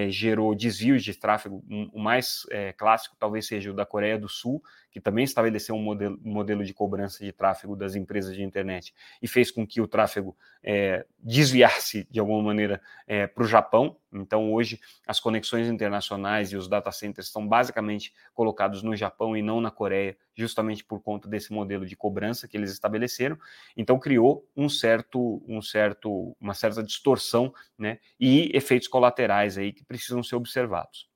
gerou 0.07 0.55
desvios 0.55 1.03
de 1.03 1.13
tráfego, 1.13 1.61
o 1.91 1.99
mais 1.99 2.45
clássico 2.77 3.17
talvez 3.19 3.45
seja 3.45 3.71
o 3.71 3.73
da 3.73 3.85
Coreia 3.85 4.17
do 4.17 4.29
Sul, 4.29 4.63
que 4.91 4.99
também 4.99 5.23
estabeleceu 5.23 5.73
um 5.73 5.81
modelo, 5.81 6.19
modelo 6.21 6.65
de 6.65 6.73
cobrança 6.73 7.23
de 7.23 7.31
tráfego 7.31 7.75
das 7.75 7.95
empresas 7.95 8.35
de 8.35 8.43
internet 8.43 8.93
e 9.21 9.27
fez 9.27 9.49
com 9.49 9.65
que 9.65 9.79
o 9.79 9.87
tráfego 9.87 10.35
é, 10.61 11.05
desviasse 11.17 12.05
de 12.11 12.19
alguma 12.19 12.43
maneira 12.43 12.81
é, 13.07 13.25
para 13.25 13.43
o 13.43 13.47
Japão. 13.47 13.97
Então, 14.13 14.51
hoje, 14.51 14.79
as 15.07 15.19
conexões 15.19 15.67
internacionais 15.69 16.51
e 16.51 16.57
os 16.57 16.67
data 16.67 16.91
centers 16.91 17.27
estão 17.27 17.47
basicamente 17.47 18.13
colocados 18.33 18.83
no 18.83 18.95
Japão 18.95 19.35
e 19.35 19.41
não 19.41 19.61
na 19.61 19.71
Coreia, 19.71 20.17
justamente 20.35 20.83
por 20.83 21.01
conta 21.01 21.29
desse 21.29 21.53
modelo 21.53 21.85
de 21.85 21.95
cobrança 21.95 22.47
que 22.47 22.57
eles 22.57 22.71
estabeleceram. 22.71 23.37
Então, 23.77 23.97
criou 23.97 24.45
um 24.55 24.67
certo, 24.67 25.41
um 25.47 25.61
certo, 25.61 26.35
uma 26.39 26.53
certa 26.53 26.83
distorção 26.83 27.53
né, 27.77 27.99
e 28.19 28.51
efeitos 28.53 28.89
colaterais 28.89 29.57
aí 29.57 29.71
que 29.71 29.85
precisam 29.85 30.21
ser 30.21 30.35
observados. 30.35 31.09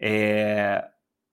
É, 0.00 0.88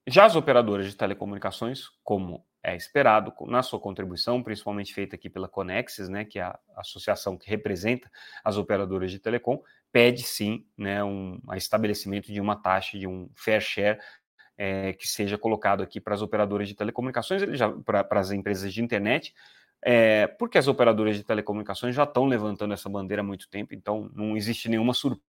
Já 0.09 0.23
as 0.23 0.37
operadoras 0.37 0.85
de 0.85 0.95
telecomunicações, 0.95 1.89
como 2.01 2.45
é 2.63 2.73
esperado, 2.77 3.33
na 3.45 3.61
sua 3.61 3.77
contribuição, 3.77 4.41
principalmente 4.41 4.93
feita 4.93 5.17
aqui 5.17 5.29
pela 5.29 5.49
Conexis, 5.49 6.07
né, 6.07 6.23
que 6.23 6.39
é 6.39 6.43
a 6.43 6.57
associação 6.77 7.37
que 7.37 7.49
representa 7.49 8.09
as 8.41 8.55
operadoras 8.55 9.11
de 9.11 9.19
telecom, 9.19 9.61
pede 9.91 10.23
sim 10.23 10.65
né, 10.77 11.03
um 11.03 11.41
estabelecimento 11.55 12.31
de 12.31 12.39
uma 12.39 12.55
taxa, 12.55 12.97
de 12.97 13.05
um 13.05 13.29
fair 13.35 13.59
share 13.59 13.99
é, 14.57 14.93
que 14.93 15.05
seja 15.05 15.37
colocado 15.37 15.83
aqui 15.83 15.99
para 15.99 16.15
as 16.15 16.21
operadoras 16.21 16.69
de 16.69 16.73
telecomunicações, 16.73 17.41
para 17.85 18.07
as 18.11 18.31
empresas 18.31 18.73
de 18.73 18.81
internet, 18.81 19.33
é, 19.81 20.25
porque 20.25 20.57
as 20.57 20.69
operadoras 20.69 21.17
de 21.17 21.23
telecomunicações 21.25 21.93
já 21.93 22.03
estão 22.03 22.25
levantando 22.27 22.73
essa 22.73 22.87
bandeira 22.87 23.21
há 23.21 23.25
muito 23.25 23.49
tempo, 23.49 23.75
então 23.75 24.09
não 24.13 24.37
existe 24.37 24.69
nenhuma 24.69 24.93
surpresa 24.93 25.36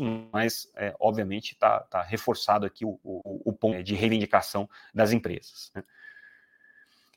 mas 0.00 0.70
é, 0.76 0.94
obviamente 1.00 1.52
está 1.52 1.80
tá 1.80 2.02
reforçado 2.02 2.64
aqui 2.64 2.84
o, 2.84 2.98
o, 3.02 3.50
o, 3.50 3.52
ponto 3.52 3.82
de 3.82 3.94
reivindicação 3.94 4.68
das 4.94 5.12
empresas. 5.12 5.70
Né? 5.74 5.82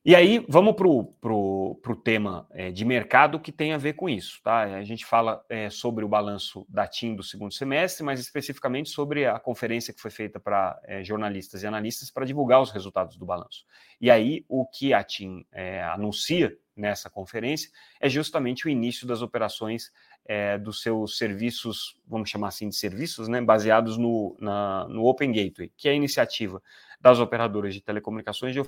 E 0.08 0.16
aí, 0.16 0.46
vamos 0.48 0.76
para 0.76 0.88
o 0.88 2.02
tema 2.04 2.46
é, 2.52 2.70
de 2.72 2.86
mercado 2.86 3.40
que 3.40 3.52
tem 3.52 3.74
a 3.74 3.78
ver 3.80 3.94
com 3.94 4.08
isso. 4.08 4.40
Tá? 4.44 4.60
A 4.60 4.84
gente 4.84 5.04
fala 5.04 5.44
é, 5.50 5.68
sobre 5.72 6.06
o 6.06 6.08
balanço 6.08 6.64
da 6.70 6.86
TIM 6.86 7.16
do 7.16 7.24
segundo 7.24 7.52
semestre, 7.52 8.04
mas 8.04 8.20
especificamente 8.20 8.90
sobre 8.90 9.26
a 9.26 9.40
conferência 9.40 9.92
que 9.92 10.00
foi 10.00 10.12
feita 10.12 10.40
para 10.40 10.80
é, 10.84 11.04
jornalistas 11.04 11.64
e 11.64 11.66
analistas 11.66 12.12
para 12.12 12.24
divulgar 12.24 12.62
os 12.62 12.70
resultados 12.70 13.18
do 13.18 13.26
balanço. 13.26 13.66
E 14.00 14.12
aí, 14.12 14.46
o 14.48 14.64
que 14.68 14.94
a 14.94 15.04
TIM 15.04 15.44
é, 15.52 15.82
anuncia 15.86 16.56
nessa 16.76 17.10
conferência 17.10 17.72
é 18.00 18.08
justamente 18.08 18.68
o 18.68 18.70
início 18.70 19.08
das 19.08 19.24
operações 19.24 19.92
é, 20.24 20.56
dos 20.56 20.84
seus 20.84 21.18
serviços, 21.18 22.00
vamos 22.08 22.30
chamar 22.30 22.50
assim 22.50 22.70
de 22.70 22.76
serviços, 22.76 23.28
né, 23.28 23.42
baseados 23.42 23.98
no, 23.98 24.38
na, 24.40 24.88
no 24.88 25.04
Open 25.04 25.32
Gateway, 25.32 25.72
que 25.76 25.90
é 25.90 25.94
a 25.94 25.96
iniciativa 25.96 26.62
das 27.02 27.18
operadoras 27.18 27.74
de 27.74 27.82
telecomunicações 27.82 28.54
de 28.54 28.60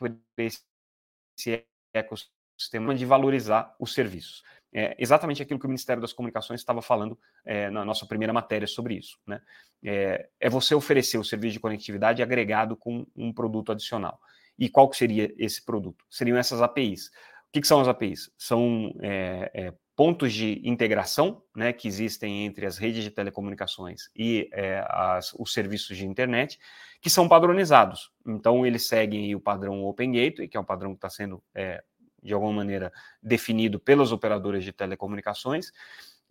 por 0.00 0.16
esse 0.38 1.64
ecossistema 1.92 2.94
de 2.94 3.04
valorizar 3.04 3.74
os 3.78 3.92
serviços. 3.92 4.42
É 4.72 4.96
exatamente 4.98 5.42
aquilo 5.42 5.58
que 5.58 5.66
o 5.66 5.68
Ministério 5.68 6.00
das 6.00 6.12
Comunicações 6.12 6.60
estava 6.60 6.80
falando 6.80 7.18
é, 7.44 7.68
na 7.70 7.84
nossa 7.84 8.06
primeira 8.06 8.32
matéria 8.32 8.66
sobre 8.66 8.94
isso. 8.94 9.18
Né? 9.26 9.40
É, 9.84 10.28
é, 10.40 10.48
você 10.48 10.74
oferecer 10.74 11.18
o 11.18 11.24
serviço 11.24 11.54
de 11.54 11.60
conectividade 11.60 12.22
agregado 12.22 12.76
com 12.76 13.04
um 13.14 13.32
produto 13.32 13.72
adicional. 13.72 14.18
E 14.58 14.68
qual 14.68 14.88
que 14.88 14.96
seria 14.96 15.32
esse 15.36 15.64
produto? 15.64 16.04
Seriam 16.08 16.38
essas 16.38 16.62
APIs. 16.62 17.08
O 17.08 17.52
que, 17.52 17.60
que 17.60 17.66
são 17.66 17.80
as 17.80 17.88
APIs? 17.88 18.30
São 18.38 18.94
é, 19.02 19.50
é, 19.52 19.74
pontos 20.00 20.32
de 20.32 20.62
integração 20.64 21.42
né, 21.54 21.74
que 21.74 21.86
existem 21.86 22.46
entre 22.46 22.64
as 22.64 22.78
redes 22.78 23.04
de 23.04 23.10
telecomunicações 23.10 24.08
e 24.16 24.48
é, 24.50 24.82
as, 24.88 25.34
os 25.34 25.52
serviços 25.52 25.94
de 25.94 26.06
internet, 26.06 26.58
que 27.02 27.10
são 27.10 27.28
padronizados. 27.28 28.10
Então, 28.26 28.64
eles 28.64 28.88
seguem 28.88 29.34
o 29.34 29.40
padrão 29.40 29.84
Open 29.84 30.10
Gateway, 30.10 30.48
que 30.48 30.56
é 30.56 30.60
um 30.60 30.64
padrão 30.64 30.92
que 30.92 30.96
está 30.96 31.10
sendo, 31.10 31.42
é, 31.54 31.84
de 32.22 32.32
alguma 32.32 32.50
maneira, 32.50 32.90
definido 33.22 33.78
pelas 33.78 34.10
operadoras 34.10 34.64
de 34.64 34.72
telecomunicações, 34.72 35.70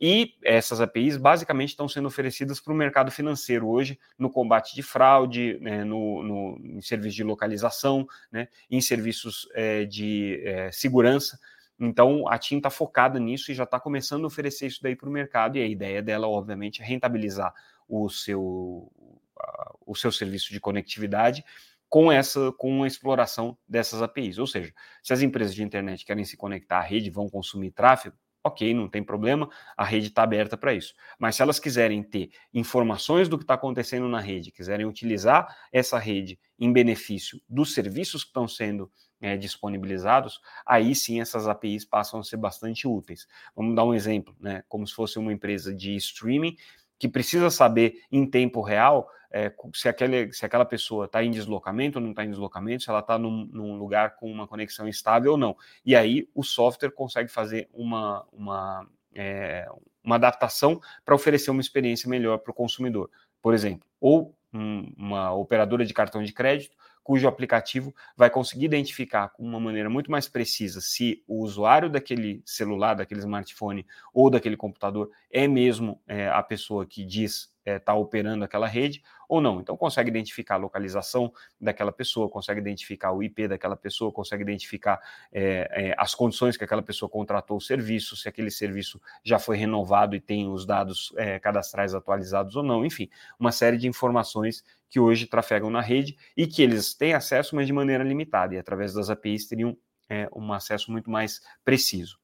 e 0.02 0.34
essas 0.44 0.82
APIs 0.82 1.16
basicamente 1.16 1.70
estão 1.70 1.88
sendo 1.88 2.08
oferecidas 2.08 2.60
para 2.60 2.74
o 2.74 2.76
mercado 2.76 3.12
financeiro 3.12 3.68
hoje, 3.68 4.00
no 4.18 4.32
combate 4.32 4.74
de 4.74 4.82
fraude, 4.82 5.60
né, 5.62 5.84
no, 5.84 6.24
no, 6.24 6.60
em 6.64 6.82
serviços 6.82 7.14
de 7.14 7.24
localização, 7.24 8.08
né, 8.32 8.48
em 8.68 8.82
serviços 8.82 9.48
é, 9.54 9.86
de 9.86 10.42
é, 10.44 10.72
segurança. 10.72 11.40
Então, 11.80 12.28
a 12.28 12.38
TIM 12.38 12.58
está 12.58 12.70
focada 12.70 13.20
nisso 13.20 13.52
e 13.52 13.56
já 13.56 13.64
está 13.64 13.80
começando 13.80 14.26
a 14.26 14.28
oferecer 14.28 14.68
isso 14.68 14.84
daí 14.84 14.96
para 14.96 15.08
o 15.08 15.12
mercado, 15.12 15.58
e 15.58 15.62
a 15.62 15.66
ideia 15.66 16.02
dela, 16.02 16.28
obviamente, 16.28 16.82
é 16.82 16.86
rentabilizar 16.86 17.54
o 17.88 18.10
seu, 18.10 18.42
uh, 18.42 19.78
o 19.86 19.96
seu 19.96 20.12
serviço 20.12 20.52
de 20.52 20.60
conectividade 20.60 21.44
com 21.88 22.12
essa 22.12 22.52
com 22.52 22.84
a 22.84 22.88
exploração 22.88 23.58
dessas 23.68 24.02
APIs. 24.02 24.38
Ou 24.38 24.46
seja, 24.46 24.74
se 25.02 25.12
as 25.12 25.22
empresas 25.22 25.56
de 25.56 25.64
internet 25.64 26.06
querem 26.06 26.24
se 26.24 26.38
conectar 26.38 26.78
à 26.78 26.82
rede, 26.82 27.10
vão 27.10 27.28
consumir 27.28 27.72
tráfego, 27.72 28.16
ok, 28.44 28.74
não 28.74 28.88
tem 28.88 29.04
problema, 29.04 29.50
a 29.76 29.84
rede 29.84 30.08
está 30.08 30.24
aberta 30.24 30.58
para 30.58 30.74
isso. 30.74 30.94
Mas 31.18 31.36
se 31.36 31.42
elas 31.42 31.60
quiserem 31.60 32.02
ter 32.02 32.32
informações 32.54 33.28
do 33.28 33.38
que 33.38 33.44
está 33.44 33.56
acontecendo 33.56 34.08
na 34.08 34.20
rede, 34.20 34.52
quiserem 34.52 34.86
utilizar 34.86 35.56
essa 35.72 35.98
rede 35.98 36.40
em 36.58 36.72
benefício 36.72 37.40
dos 37.48 37.74
serviços 37.74 38.24
que 38.24 38.30
estão 38.30 38.48
sendo 38.48 38.92
é, 39.22 39.36
disponibilizados, 39.36 40.40
aí 40.66 40.96
sim 40.96 41.20
essas 41.20 41.48
APIs 41.48 41.84
passam 41.86 42.20
a 42.20 42.24
ser 42.24 42.38
bastante 42.38 42.88
úteis. 42.88 43.28
Vamos 43.56 43.76
dar 43.76 43.84
um 43.84 43.94
exemplo, 43.94 44.36
né? 44.40 44.64
Como 44.68 44.88
se 44.88 44.94
fosse 44.94 45.20
uma 45.20 45.34
empresa 45.34 45.74
de 45.74 45.96
streaming 45.96 46.56
que 47.00 47.08
precisa 47.08 47.50
saber 47.50 48.04
em 48.12 48.30
tempo 48.30 48.62
real 48.62 49.10
é, 49.32 49.54
se, 49.74 49.88
aquele, 49.88 50.34
se 50.34 50.46
aquela 50.46 50.66
pessoa 50.66 51.06
está 51.06 51.24
em 51.24 51.32
deslocamento 51.32 52.00
ou 52.00 52.04
não 52.04 52.12
está 52.12 52.26
em 52.26 52.30
deslocamento, 52.30 52.84
se 52.84 52.90
ela 52.90 53.00
está 53.00 53.18
num, 53.18 53.46
num, 53.52 53.78
lugar 53.78 54.16
com 54.16 54.30
uma 54.30 54.48
conexão 54.48 54.88
estável 54.88 55.34
ou 55.34 55.38
não. 55.38 55.56
E 55.86 55.96
aí 55.96 56.28
o 56.34 56.44
software 56.44 56.92
consegue 56.92 57.30
fazer 57.30 57.70
uma, 57.72 58.26
uma, 58.34 58.88
é, 59.14 59.68
uma 60.04 60.16
adaptação 60.16 60.82
para 61.06 61.16
oferecer 61.16 61.52
uma 61.52 61.62
experiência 61.62 62.10
melhor 62.10 62.40
para 62.40 62.52
o 62.52 62.56
consumidor. 62.56 63.10
Por 63.42 63.54
exemplo, 63.54 63.88
ou 64.02 64.36
um, 64.52 64.92
uma 64.98 65.32
operadora 65.34 65.86
de 65.86 65.94
cartão 65.94 66.24
de 66.24 66.34
crédito 66.34 66.76
cujo 67.10 67.28
aplicativo 67.28 67.92
vai 68.16 68.30
conseguir 68.30 68.66
identificar 68.66 69.30
com 69.30 69.42
uma 69.42 69.60
maneira 69.60 69.90
muito 69.90 70.12
mais 70.12 70.28
precisa 70.28 70.80
se 70.80 71.24
o 71.28 71.44
usuário 71.44 71.90
daquele 71.90 72.40
celular, 72.46 72.94
daquele 72.94 73.20
smartphone 73.22 73.84
ou 74.14 74.30
daquele 74.30 74.56
computador 74.56 75.10
é 75.32 75.48
mesmo 75.48 76.00
é, 76.08 76.30
a 76.30 76.44
pessoa 76.44 76.86
que 76.86 77.04
diz 77.04 77.52
está 77.60 77.72
é, 77.72 77.80
tá 77.80 77.94
operando 77.94 78.44
aquela 78.44 78.68
rede 78.68 79.02
ou 79.28 79.40
não. 79.40 79.60
Então, 79.60 79.78
consegue 79.78 80.10
identificar 80.10 80.56
a 80.56 80.58
localização 80.58 81.32
daquela 81.60 81.92
pessoa, 81.92 82.30
consegue 82.30 82.60
identificar 82.60 83.12
o 83.12 83.22
IP 83.22 83.48
daquela 83.48 83.76
pessoa, 83.76 84.12
consegue 84.12 84.44
identificar 84.44 85.00
é, 85.32 85.90
é, 85.90 85.96
as 85.98 86.16
condições 86.16 86.58
que 86.58 86.64
aquela 86.64 86.82
pessoa 86.82 87.10
contratou 87.10 87.58
o 87.58 87.62
serviço, 87.62 88.16
se 88.16 88.28
aquele 88.28 88.50
serviço 88.50 89.00
já 89.24 89.38
foi 89.38 89.58
renovado 89.58 90.16
e 90.16 90.20
tem 90.20 90.50
os 90.50 90.66
dados 90.66 91.14
é, 91.18 91.40
cadastrais 91.40 91.94
atualizados 91.94 92.56
ou 92.56 92.64
não. 92.64 92.86
Enfim, 92.86 93.10
uma 93.40 93.52
série 93.52 93.78
de 93.78 93.88
informações 93.88 94.64
que 94.90 95.00
hoje 95.00 95.28
trafegam 95.28 95.70
na 95.70 95.82
rede 95.82 96.18
e 96.36 96.48
que 96.48 96.64
eles 96.64 96.96
têm 96.96 97.14
acesso, 97.14 97.56
mas 97.56 97.68
de 97.68 97.74
maneira 97.74 98.04
limitada, 98.04 98.56
e 98.56 98.58
através 98.58 98.94
das 98.94 99.10
APIs 99.10 99.46
teriam 99.46 99.78
é, 100.10 100.28
um 100.36 100.52
acesso 100.52 100.92
muito 100.92 101.12
mais 101.12 101.40
preciso. 101.64 102.20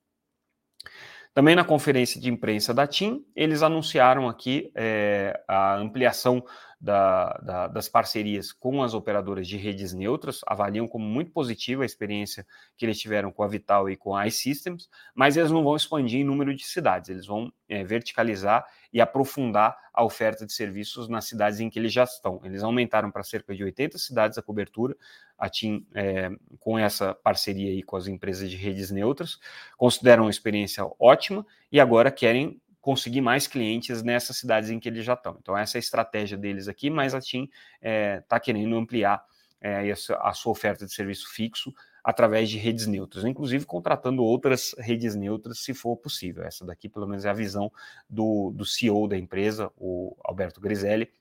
Também 1.35 1.53
na 1.53 1.65
conferência 1.65 2.19
de 2.19 2.29
imprensa 2.29 2.73
da 2.73 2.87
TIM, 2.87 3.25
eles 3.35 3.61
anunciaram 3.61 4.29
aqui 4.29 4.71
é, 4.73 5.37
a 5.45 5.75
ampliação 5.75 6.41
da, 6.79 7.37
da, 7.43 7.67
das 7.67 7.89
parcerias 7.89 8.53
com 8.53 8.81
as 8.81 8.93
operadoras 8.93 9.45
de 9.45 9.57
redes 9.57 9.91
neutras, 9.91 10.39
avaliam 10.47 10.87
como 10.87 11.05
muito 11.05 11.31
positiva 11.31 11.83
a 11.83 11.85
experiência 11.85 12.47
que 12.77 12.85
eles 12.85 12.97
tiveram 12.97 13.33
com 13.33 13.43
a 13.43 13.49
Vital 13.49 13.89
e 13.89 13.97
com 13.97 14.15
a 14.15 14.25
iSystems, 14.27 14.87
mas 15.13 15.35
eles 15.35 15.51
não 15.51 15.61
vão 15.61 15.75
expandir 15.75 16.21
em 16.21 16.23
número 16.23 16.55
de 16.55 16.63
cidades, 16.63 17.09
eles 17.09 17.25
vão 17.25 17.51
é, 17.67 17.83
verticalizar 17.83 18.65
e 18.95 19.01
aprofundar 19.01 19.77
a 19.93 20.05
oferta 20.05 20.45
de 20.45 20.53
serviços 20.53 21.09
nas 21.09 21.25
cidades 21.25 21.59
em 21.59 21.69
que 21.69 21.77
eles 21.77 21.91
já 21.91 22.05
estão. 22.05 22.39
Eles 22.45 22.63
aumentaram 22.63 23.11
para 23.11 23.23
cerca 23.23 23.53
de 23.53 23.61
80 23.61 23.97
cidades 23.97 24.37
a 24.37 24.41
cobertura, 24.41 24.95
a 25.37 25.49
TIM, 25.49 25.85
é, 25.93 26.29
com 26.61 26.79
essa 26.79 27.13
parceria 27.13 27.71
aí 27.71 27.83
com 27.83 27.97
as 27.97 28.07
empresas 28.07 28.49
de 28.49 28.55
redes 28.55 28.91
neutras, 28.91 29.37
consideram 29.75 30.23
uma 30.23 30.29
experiência 30.29 30.89
ótima 30.97 31.45
e 31.69 31.77
agora 31.77 32.09
querem 32.09 32.61
conseguir 32.79 33.19
mais 33.19 33.47
clientes 33.47 34.01
nessas 34.01 34.37
cidades 34.37 34.69
em 34.69 34.79
que 34.79 34.87
eles 34.87 35.03
já 35.03 35.15
estão. 35.15 35.35
Então, 35.41 35.57
essa 35.57 35.77
é 35.77 35.79
a 35.79 35.83
estratégia 35.83 36.37
deles 36.37 36.69
aqui, 36.69 36.89
mas 36.89 37.13
a 37.13 37.19
TIM 37.19 37.43
está 37.43 37.51
é, 37.81 38.21
tá 38.21 38.39
querendo 38.39 38.77
ampliar 38.77 39.21
é, 39.59 39.91
a 39.91 40.33
sua 40.33 40.51
oferta 40.53 40.85
de 40.85 40.93
serviço 40.93 41.27
fixo 41.33 41.73
através 42.05 42.51
de 42.51 42.59
redes 42.59 42.85
neutras, 42.85 43.25
inclusive 43.25 43.65
contratando 43.65 44.23
outras 44.23 44.75
redes 44.77 45.15
neutras, 45.15 45.57
se 45.57 45.73
for 45.73 45.97
possível. 45.97 46.43
Essa 46.43 46.63
daqui, 46.63 46.87
pelo 46.87 47.07
menos, 47.07 47.25
é 47.25 47.29
a 47.31 47.33
visão 47.33 47.71
do, 48.07 48.51
do 48.51 48.63
CEO 48.63 49.07
da 49.07 49.17
empresa, 49.17 49.71
o 49.75 50.15
Alberto 50.23 50.61
Griselli, 50.61 51.11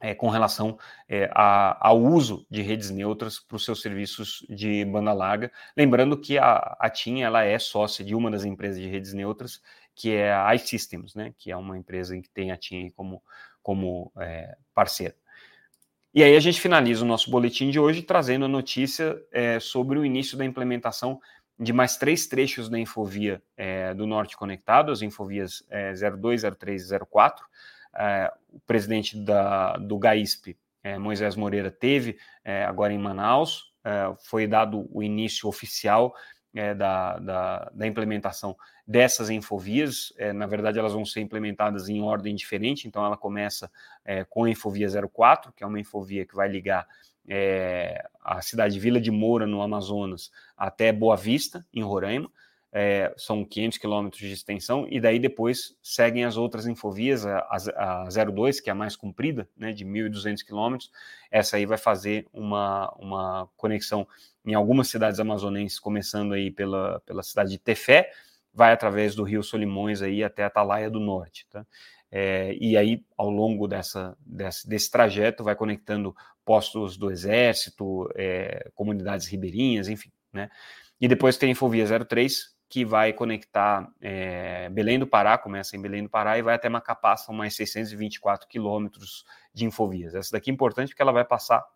é, 0.00 0.14
com 0.14 0.30
relação 0.30 0.78
é, 1.06 1.30
a, 1.34 1.86
ao 1.86 2.00
uso 2.00 2.46
de 2.48 2.62
redes 2.62 2.88
neutras 2.88 3.38
para 3.38 3.56
os 3.56 3.64
seus 3.66 3.82
serviços 3.82 4.42
de 4.48 4.82
banda 4.86 5.12
larga. 5.12 5.52
Lembrando 5.76 6.18
que 6.18 6.38
a, 6.38 6.54
a 6.80 6.88
TIM 6.88 7.20
ela 7.20 7.44
é 7.44 7.58
sócia 7.58 8.02
de 8.02 8.14
uma 8.14 8.30
das 8.30 8.46
empresas 8.46 8.80
de 8.80 8.88
redes 8.88 9.12
neutras, 9.12 9.60
que 9.94 10.12
é 10.12 10.32
a 10.32 10.54
iSystems, 10.54 11.14
né, 11.14 11.34
que 11.36 11.50
é 11.50 11.56
uma 11.58 11.76
empresa 11.76 12.18
que 12.18 12.30
tem 12.30 12.50
a 12.50 12.56
TIM 12.56 12.88
como, 12.96 13.22
como 13.62 14.10
é, 14.18 14.56
parceira. 14.74 15.14
E 16.12 16.24
aí 16.24 16.34
a 16.36 16.40
gente 16.40 16.60
finaliza 16.60 17.04
o 17.04 17.06
nosso 17.06 17.30
boletim 17.30 17.70
de 17.70 17.78
hoje 17.78 18.02
trazendo 18.02 18.44
a 18.44 18.48
notícia 18.48 19.16
é, 19.30 19.60
sobre 19.60 19.96
o 19.96 20.04
início 20.04 20.36
da 20.36 20.44
implementação 20.44 21.20
de 21.56 21.72
mais 21.72 21.96
três 21.96 22.26
trechos 22.26 22.68
da 22.68 22.78
Infovia 22.78 23.40
é, 23.56 23.94
do 23.94 24.06
Norte 24.08 24.36
Conectado, 24.36 24.90
as 24.90 25.02
Infovias 25.02 25.64
é, 25.70 25.92
02, 25.92 26.42
03 26.58 26.90
e 26.90 26.98
04. 26.98 27.46
É, 27.94 28.32
o 28.48 28.58
presidente 28.60 29.16
da, 29.16 29.76
do 29.76 29.98
GAISP, 29.98 30.56
é, 30.82 30.98
Moisés 30.98 31.36
Moreira, 31.36 31.70
teve 31.70 32.18
é, 32.44 32.64
agora 32.64 32.92
em 32.92 32.98
Manaus, 32.98 33.72
é, 33.84 34.12
foi 34.24 34.48
dado 34.48 34.88
o 34.92 35.04
início 35.04 35.48
oficial 35.48 36.12
é, 36.54 36.74
da, 36.74 37.18
da, 37.18 37.70
da, 37.72 37.86
implementação 37.86 38.56
dessas 38.86 39.30
infovias. 39.30 40.12
É, 40.16 40.32
na 40.32 40.46
verdade, 40.46 40.78
elas 40.78 40.92
vão 40.92 41.04
ser 41.04 41.20
implementadas 41.20 41.88
em 41.88 42.02
ordem 42.02 42.34
diferente, 42.34 42.88
então 42.88 43.04
ela 43.04 43.16
começa 43.16 43.70
é, 44.04 44.24
com 44.24 44.44
a 44.44 44.50
Infovia 44.50 44.88
04, 45.08 45.52
que 45.52 45.62
é 45.62 45.66
uma 45.66 45.80
infovia 45.80 46.26
que 46.26 46.34
vai 46.34 46.48
ligar 46.48 46.86
é, 47.28 48.04
a 48.22 48.42
cidade 48.42 48.74
de 48.74 48.80
Vila 48.80 49.00
de 49.00 49.10
Moura, 49.10 49.46
no 49.46 49.62
Amazonas, 49.62 50.30
até 50.56 50.92
Boa 50.92 51.16
Vista, 51.16 51.64
em 51.72 51.82
Roraima 51.82 52.30
é, 52.72 53.12
são 53.16 53.44
500 53.44 53.78
quilômetros 53.78 54.20
de 54.20 54.32
extensão, 54.32 54.86
e 54.88 55.00
daí 55.00 55.18
depois 55.18 55.76
seguem 55.82 56.24
as 56.24 56.36
outras 56.36 56.66
infovias, 56.66 57.26
a, 57.26 57.38
a, 57.38 58.04
a 58.04 58.08
02, 58.08 58.60
que 58.60 58.70
é 58.70 58.72
a 58.72 58.76
mais 58.76 58.94
comprida, 58.94 59.48
né, 59.56 59.72
de 59.72 59.84
1.200 59.84 60.44
quilômetros, 60.44 60.90
essa 61.30 61.56
aí 61.56 61.66
vai 61.66 61.78
fazer 61.78 62.26
uma, 62.32 62.92
uma 62.98 63.48
conexão 63.56 64.06
em 64.44 64.54
algumas 64.54 64.88
cidades 64.88 65.20
amazonenses, 65.20 65.78
começando 65.78 66.32
aí 66.32 66.50
pela, 66.50 67.00
pela 67.00 67.22
cidade 67.22 67.50
de 67.50 67.58
Tefé, 67.58 68.10
vai 68.52 68.72
através 68.72 69.14
do 69.14 69.22
Rio 69.22 69.42
Solimões 69.42 70.02
aí 70.02 70.24
até 70.24 70.44
Atalaia 70.44 70.90
do 70.90 71.00
Norte, 71.00 71.46
tá? 71.48 71.66
É, 72.12 72.56
e 72.60 72.76
aí, 72.76 73.04
ao 73.16 73.30
longo 73.30 73.68
dessa, 73.68 74.16
desse, 74.26 74.68
desse, 74.68 74.90
trajeto, 74.90 75.44
vai 75.44 75.54
conectando 75.54 76.14
postos 76.44 76.96
do 76.96 77.08
Exército, 77.08 78.10
é, 78.16 78.68
comunidades 78.74 79.28
ribeirinhas, 79.28 79.88
enfim, 79.88 80.10
né? 80.32 80.50
E 81.00 81.06
depois 81.06 81.36
tem 81.36 81.50
a 81.50 81.52
Infovia 81.52 81.86
03, 82.04 82.52
que 82.70 82.84
vai 82.84 83.12
conectar 83.12 83.92
é, 84.00 84.68
Belém 84.70 84.96
do 84.96 85.06
Pará, 85.06 85.36
começa 85.36 85.76
em 85.76 85.82
Belém 85.82 86.04
do 86.04 86.08
Pará 86.08 86.38
e 86.38 86.42
vai 86.42 86.54
até 86.54 86.68
Macapá, 86.68 87.16
são 87.16 87.34
mais 87.34 87.56
624 87.56 88.46
quilômetros 88.46 89.24
de 89.52 89.64
infovias. 89.64 90.14
Essa 90.14 90.30
daqui 90.30 90.50
é 90.50 90.54
importante 90.54 90.90
porque 90.90 91.02
ela 91.02 91.10
vai 91.10 91.24
passar 91.24 91.66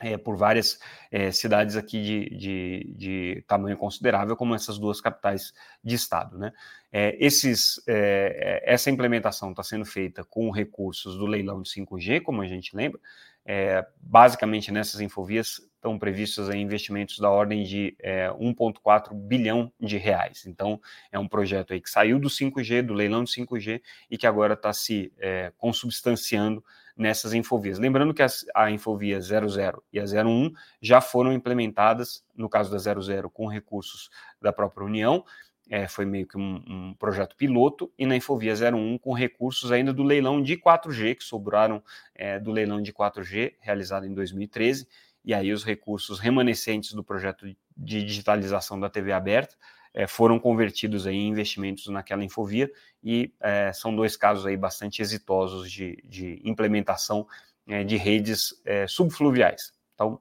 é, 0.00 0.16
por 0.16 0.36
várias 0.36 0.78
é, 1.10 1.32
cidades 1.32 1.76
aqui 1.76 2.00
de, 2.00 2.30
de, 2.30 2.94
de, 2.96 3.44
tamanho 3.48 3.76
considerável, 3.76 4.36
como 4.36 4.54
essas 4.54 4.78
duas 4.78 5.00
capitais 5.00 5.52
de 5.82 5.96
estado. 5.96 6.38
Né? 6.38 6.52
É, 6.92 7.16
esses, 7.18 7.82
é, 7.88 8.62
é, 8.64 8.72
essa 8.72 8.90
implementação 8.90 9.50
está 9.50 9.64
sendo 9.64 9.84
feita 9.84 10.24
com 10.24 10.48
recursos 10.50 11.18
do 11.18 11.26
leilão 11.26 11.60
de 11.60 11.70
5G, 11.70 12.22
como 12.22 12.40
a 12.40 12.46
gente 12.46 12.76
lembra. 12.76 13.00
É, 13.44 13.84
basicamente, 14.00 14.70
nessas 14.70 15.00
infovias 15.00 15.60
estão 15.84 15.98
previstos 15.98 16.48
investimentos 16.48 17.18
da 17.18 17.30
ordem 17.30 17.62
de 17.62 17.94
1,4 18.40 19.12
bilhão 19.12 19.70
de 19.78 19.98
reais. 19.98 20.46
Então, 20.46 20.80
é 21.12 21.18
um 21.18 21.28
projeto 21.28 21.74
aí 21.74 21.80
que 21.80 21.90
saiu 21.90 22.18
do 22.18 22.28
5G, 22.28 22.80
do 22.80 22.94
leilão 22.94 23.22
de 23.22 23.30
5G, 23.30 23.82
e 24.10 24.16
que 24.16 24.26
agora 24.26 24.54
está 24.54 24.72
se 24.72 25.12
consubstanciando 25.58 26.64
nessas 26.96 27.34
infovias. 27.34 27.78
Lembrando 27.78 28.14
que 28.14 28.22
as, 28.22 28.46
a 28.54 28.70
infovia 28.70 29.20
00 29.20 29.82
e 29.92 30.00
a 30.00 30.04
01 30.04 30.52
já 30.80 31.00
foram 31.00 31.32
implementadas, 31.32 32.24
no 32.34 32.48
caso 32.48 32.70
da 32.70 32.78
00, 32.78 33.28
com 33.30 33.46
recursos 33.46 34.08
da 34.40 34.52
própria 34.52 34.86
União, 34.86 35.24
é, 35.70 35.88
foi 35.88 36.04
meio 36.04 36.26
que 36.26 36.36
um, 36.36 36.62
um, 36.66 36.94
projeto 36.94 37.34
piloto, 37.36 37.90
e 37.98 38.04
na 38.04 38.16
Infovia 38.16 38.52
01 38.54 38.98
com 38.98 39.14
recursos 39.14 39.72
ainda 39.72 39.92
do 39.92 40.02
leilão 40.02 40.42
de 40.42 40.56
4G, 40.56 41.16
que 41.16 41.24
sobraram 41.24 41.82
é, 42.14 42.38
do 42.38 42.50
leilão 42.50 42.82
de 42.82 42.92
4G, 42.92 43.54
realizado 43.60 44.06
em 44.06 44.12
2013, 44.12 44.86
e 45.24 45.32
aí 45.32 45.52
os 45.52 45.64
recursos 45.64 46.18
remanescentes 46.18 46.92
do 46.92 47.02
projeto 47.02 47.46
de 47.76 48.04
digitalização 48.04 48.78
da 48.78 48.90
TV 48.90 49.12
aberta 49.12 49.56
é, 49.94 50.06
foram 50.06 50.38
convertidos 50.38 51.06
em 51.06 51.28
investimentos 51.28 51.86
naquela 51.86 52.24
infovia 52.24 52.70
e 53.02 53.32
é, 53.40 53.72
são 53.72 53.94
dois 53.94 54.16
casos 54.16 54.44
aí 54.44 54.56
bastante 54.56 55.00
exitosos 55.00 55.70
de, 55.70 56.02
de 56.04 56.40
implementação 56.44 57.26
é, 57.66 57.82
de 57.84 57.96
redes 57.96 58.54
subfluviais. 58.88 59.72
Então, 59.94 60.20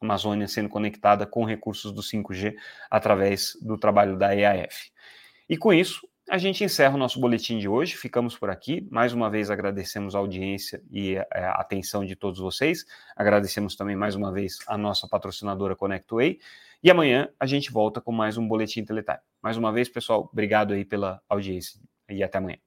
Amazônia 0.00 0.46
sendo 0.46 0.68
conectada 0.68 1.26
com 1.26 1.44
recursos 1.44 1.90
do 1.90 2.02
5G 2.02 2.54
através 2.90 3.56
do 3.62 3.78
trabalho 3.78 4.18
da 4.18 4.36
EAF. 4.36 4.92
E 5.48 5.56
com 5.56 5.72
isso, 5.72 6.06
a 6.28 6.38
gente 6.38 6.64
encerra 6.64 6.94
o 6.94 6.98
nosso 6.98 7.20
boletim 7.20 7.58
de 7.58 7.68
hoje. 7.68 7.96
Ficamos 7.96 8.36
por 8.36 8.50
aqui. 8.50 8.86
Mais 8.90 9.12
uma 9.12 9.30
vez 9.30 9.50
agradecemos 9.50 10.14
a 10.14 10.18
audiência 10.18 10.82
e 10.90 11.16
é, 11.16 11.26
a 11.44 11.52
atenção 11.52 12.04
de 12.04 12.16
todos 12.16 12.40
vocês. 12.40 12.84
Agradecemos 13.14 13.76
também 13.76 13.94
mais 13.94 14.14
uma 14.14 14.32
vez 14.32 14.58
a 14.66 14.78
nossa 14.78 15.06
patrocinadora 15.06 15.76
ConnectWay. 15.76 16.38
E 16.82 16.90
amanhã 16.90 17.28
a 17.38 17.46
gente 17.46 17.70
volta 17.70 18.00
com 18.00 18.12
mais 18.12 18.36
um 18.36 18.46
Boletim 18.46 18.84
Teletime. 18.84 19.18
Mais 19.42 19.56
uma 19.56 19.72
vez, 19.72 19.88
pessoal, 19.88 20.28
obrigado 20.32 20.74
aí 20.74 20.84
pela 20.84 21.20
audiência 21.28 21.80
e 22.08 22.22
até 22.22 22.38
amanhã. 22.38 22.58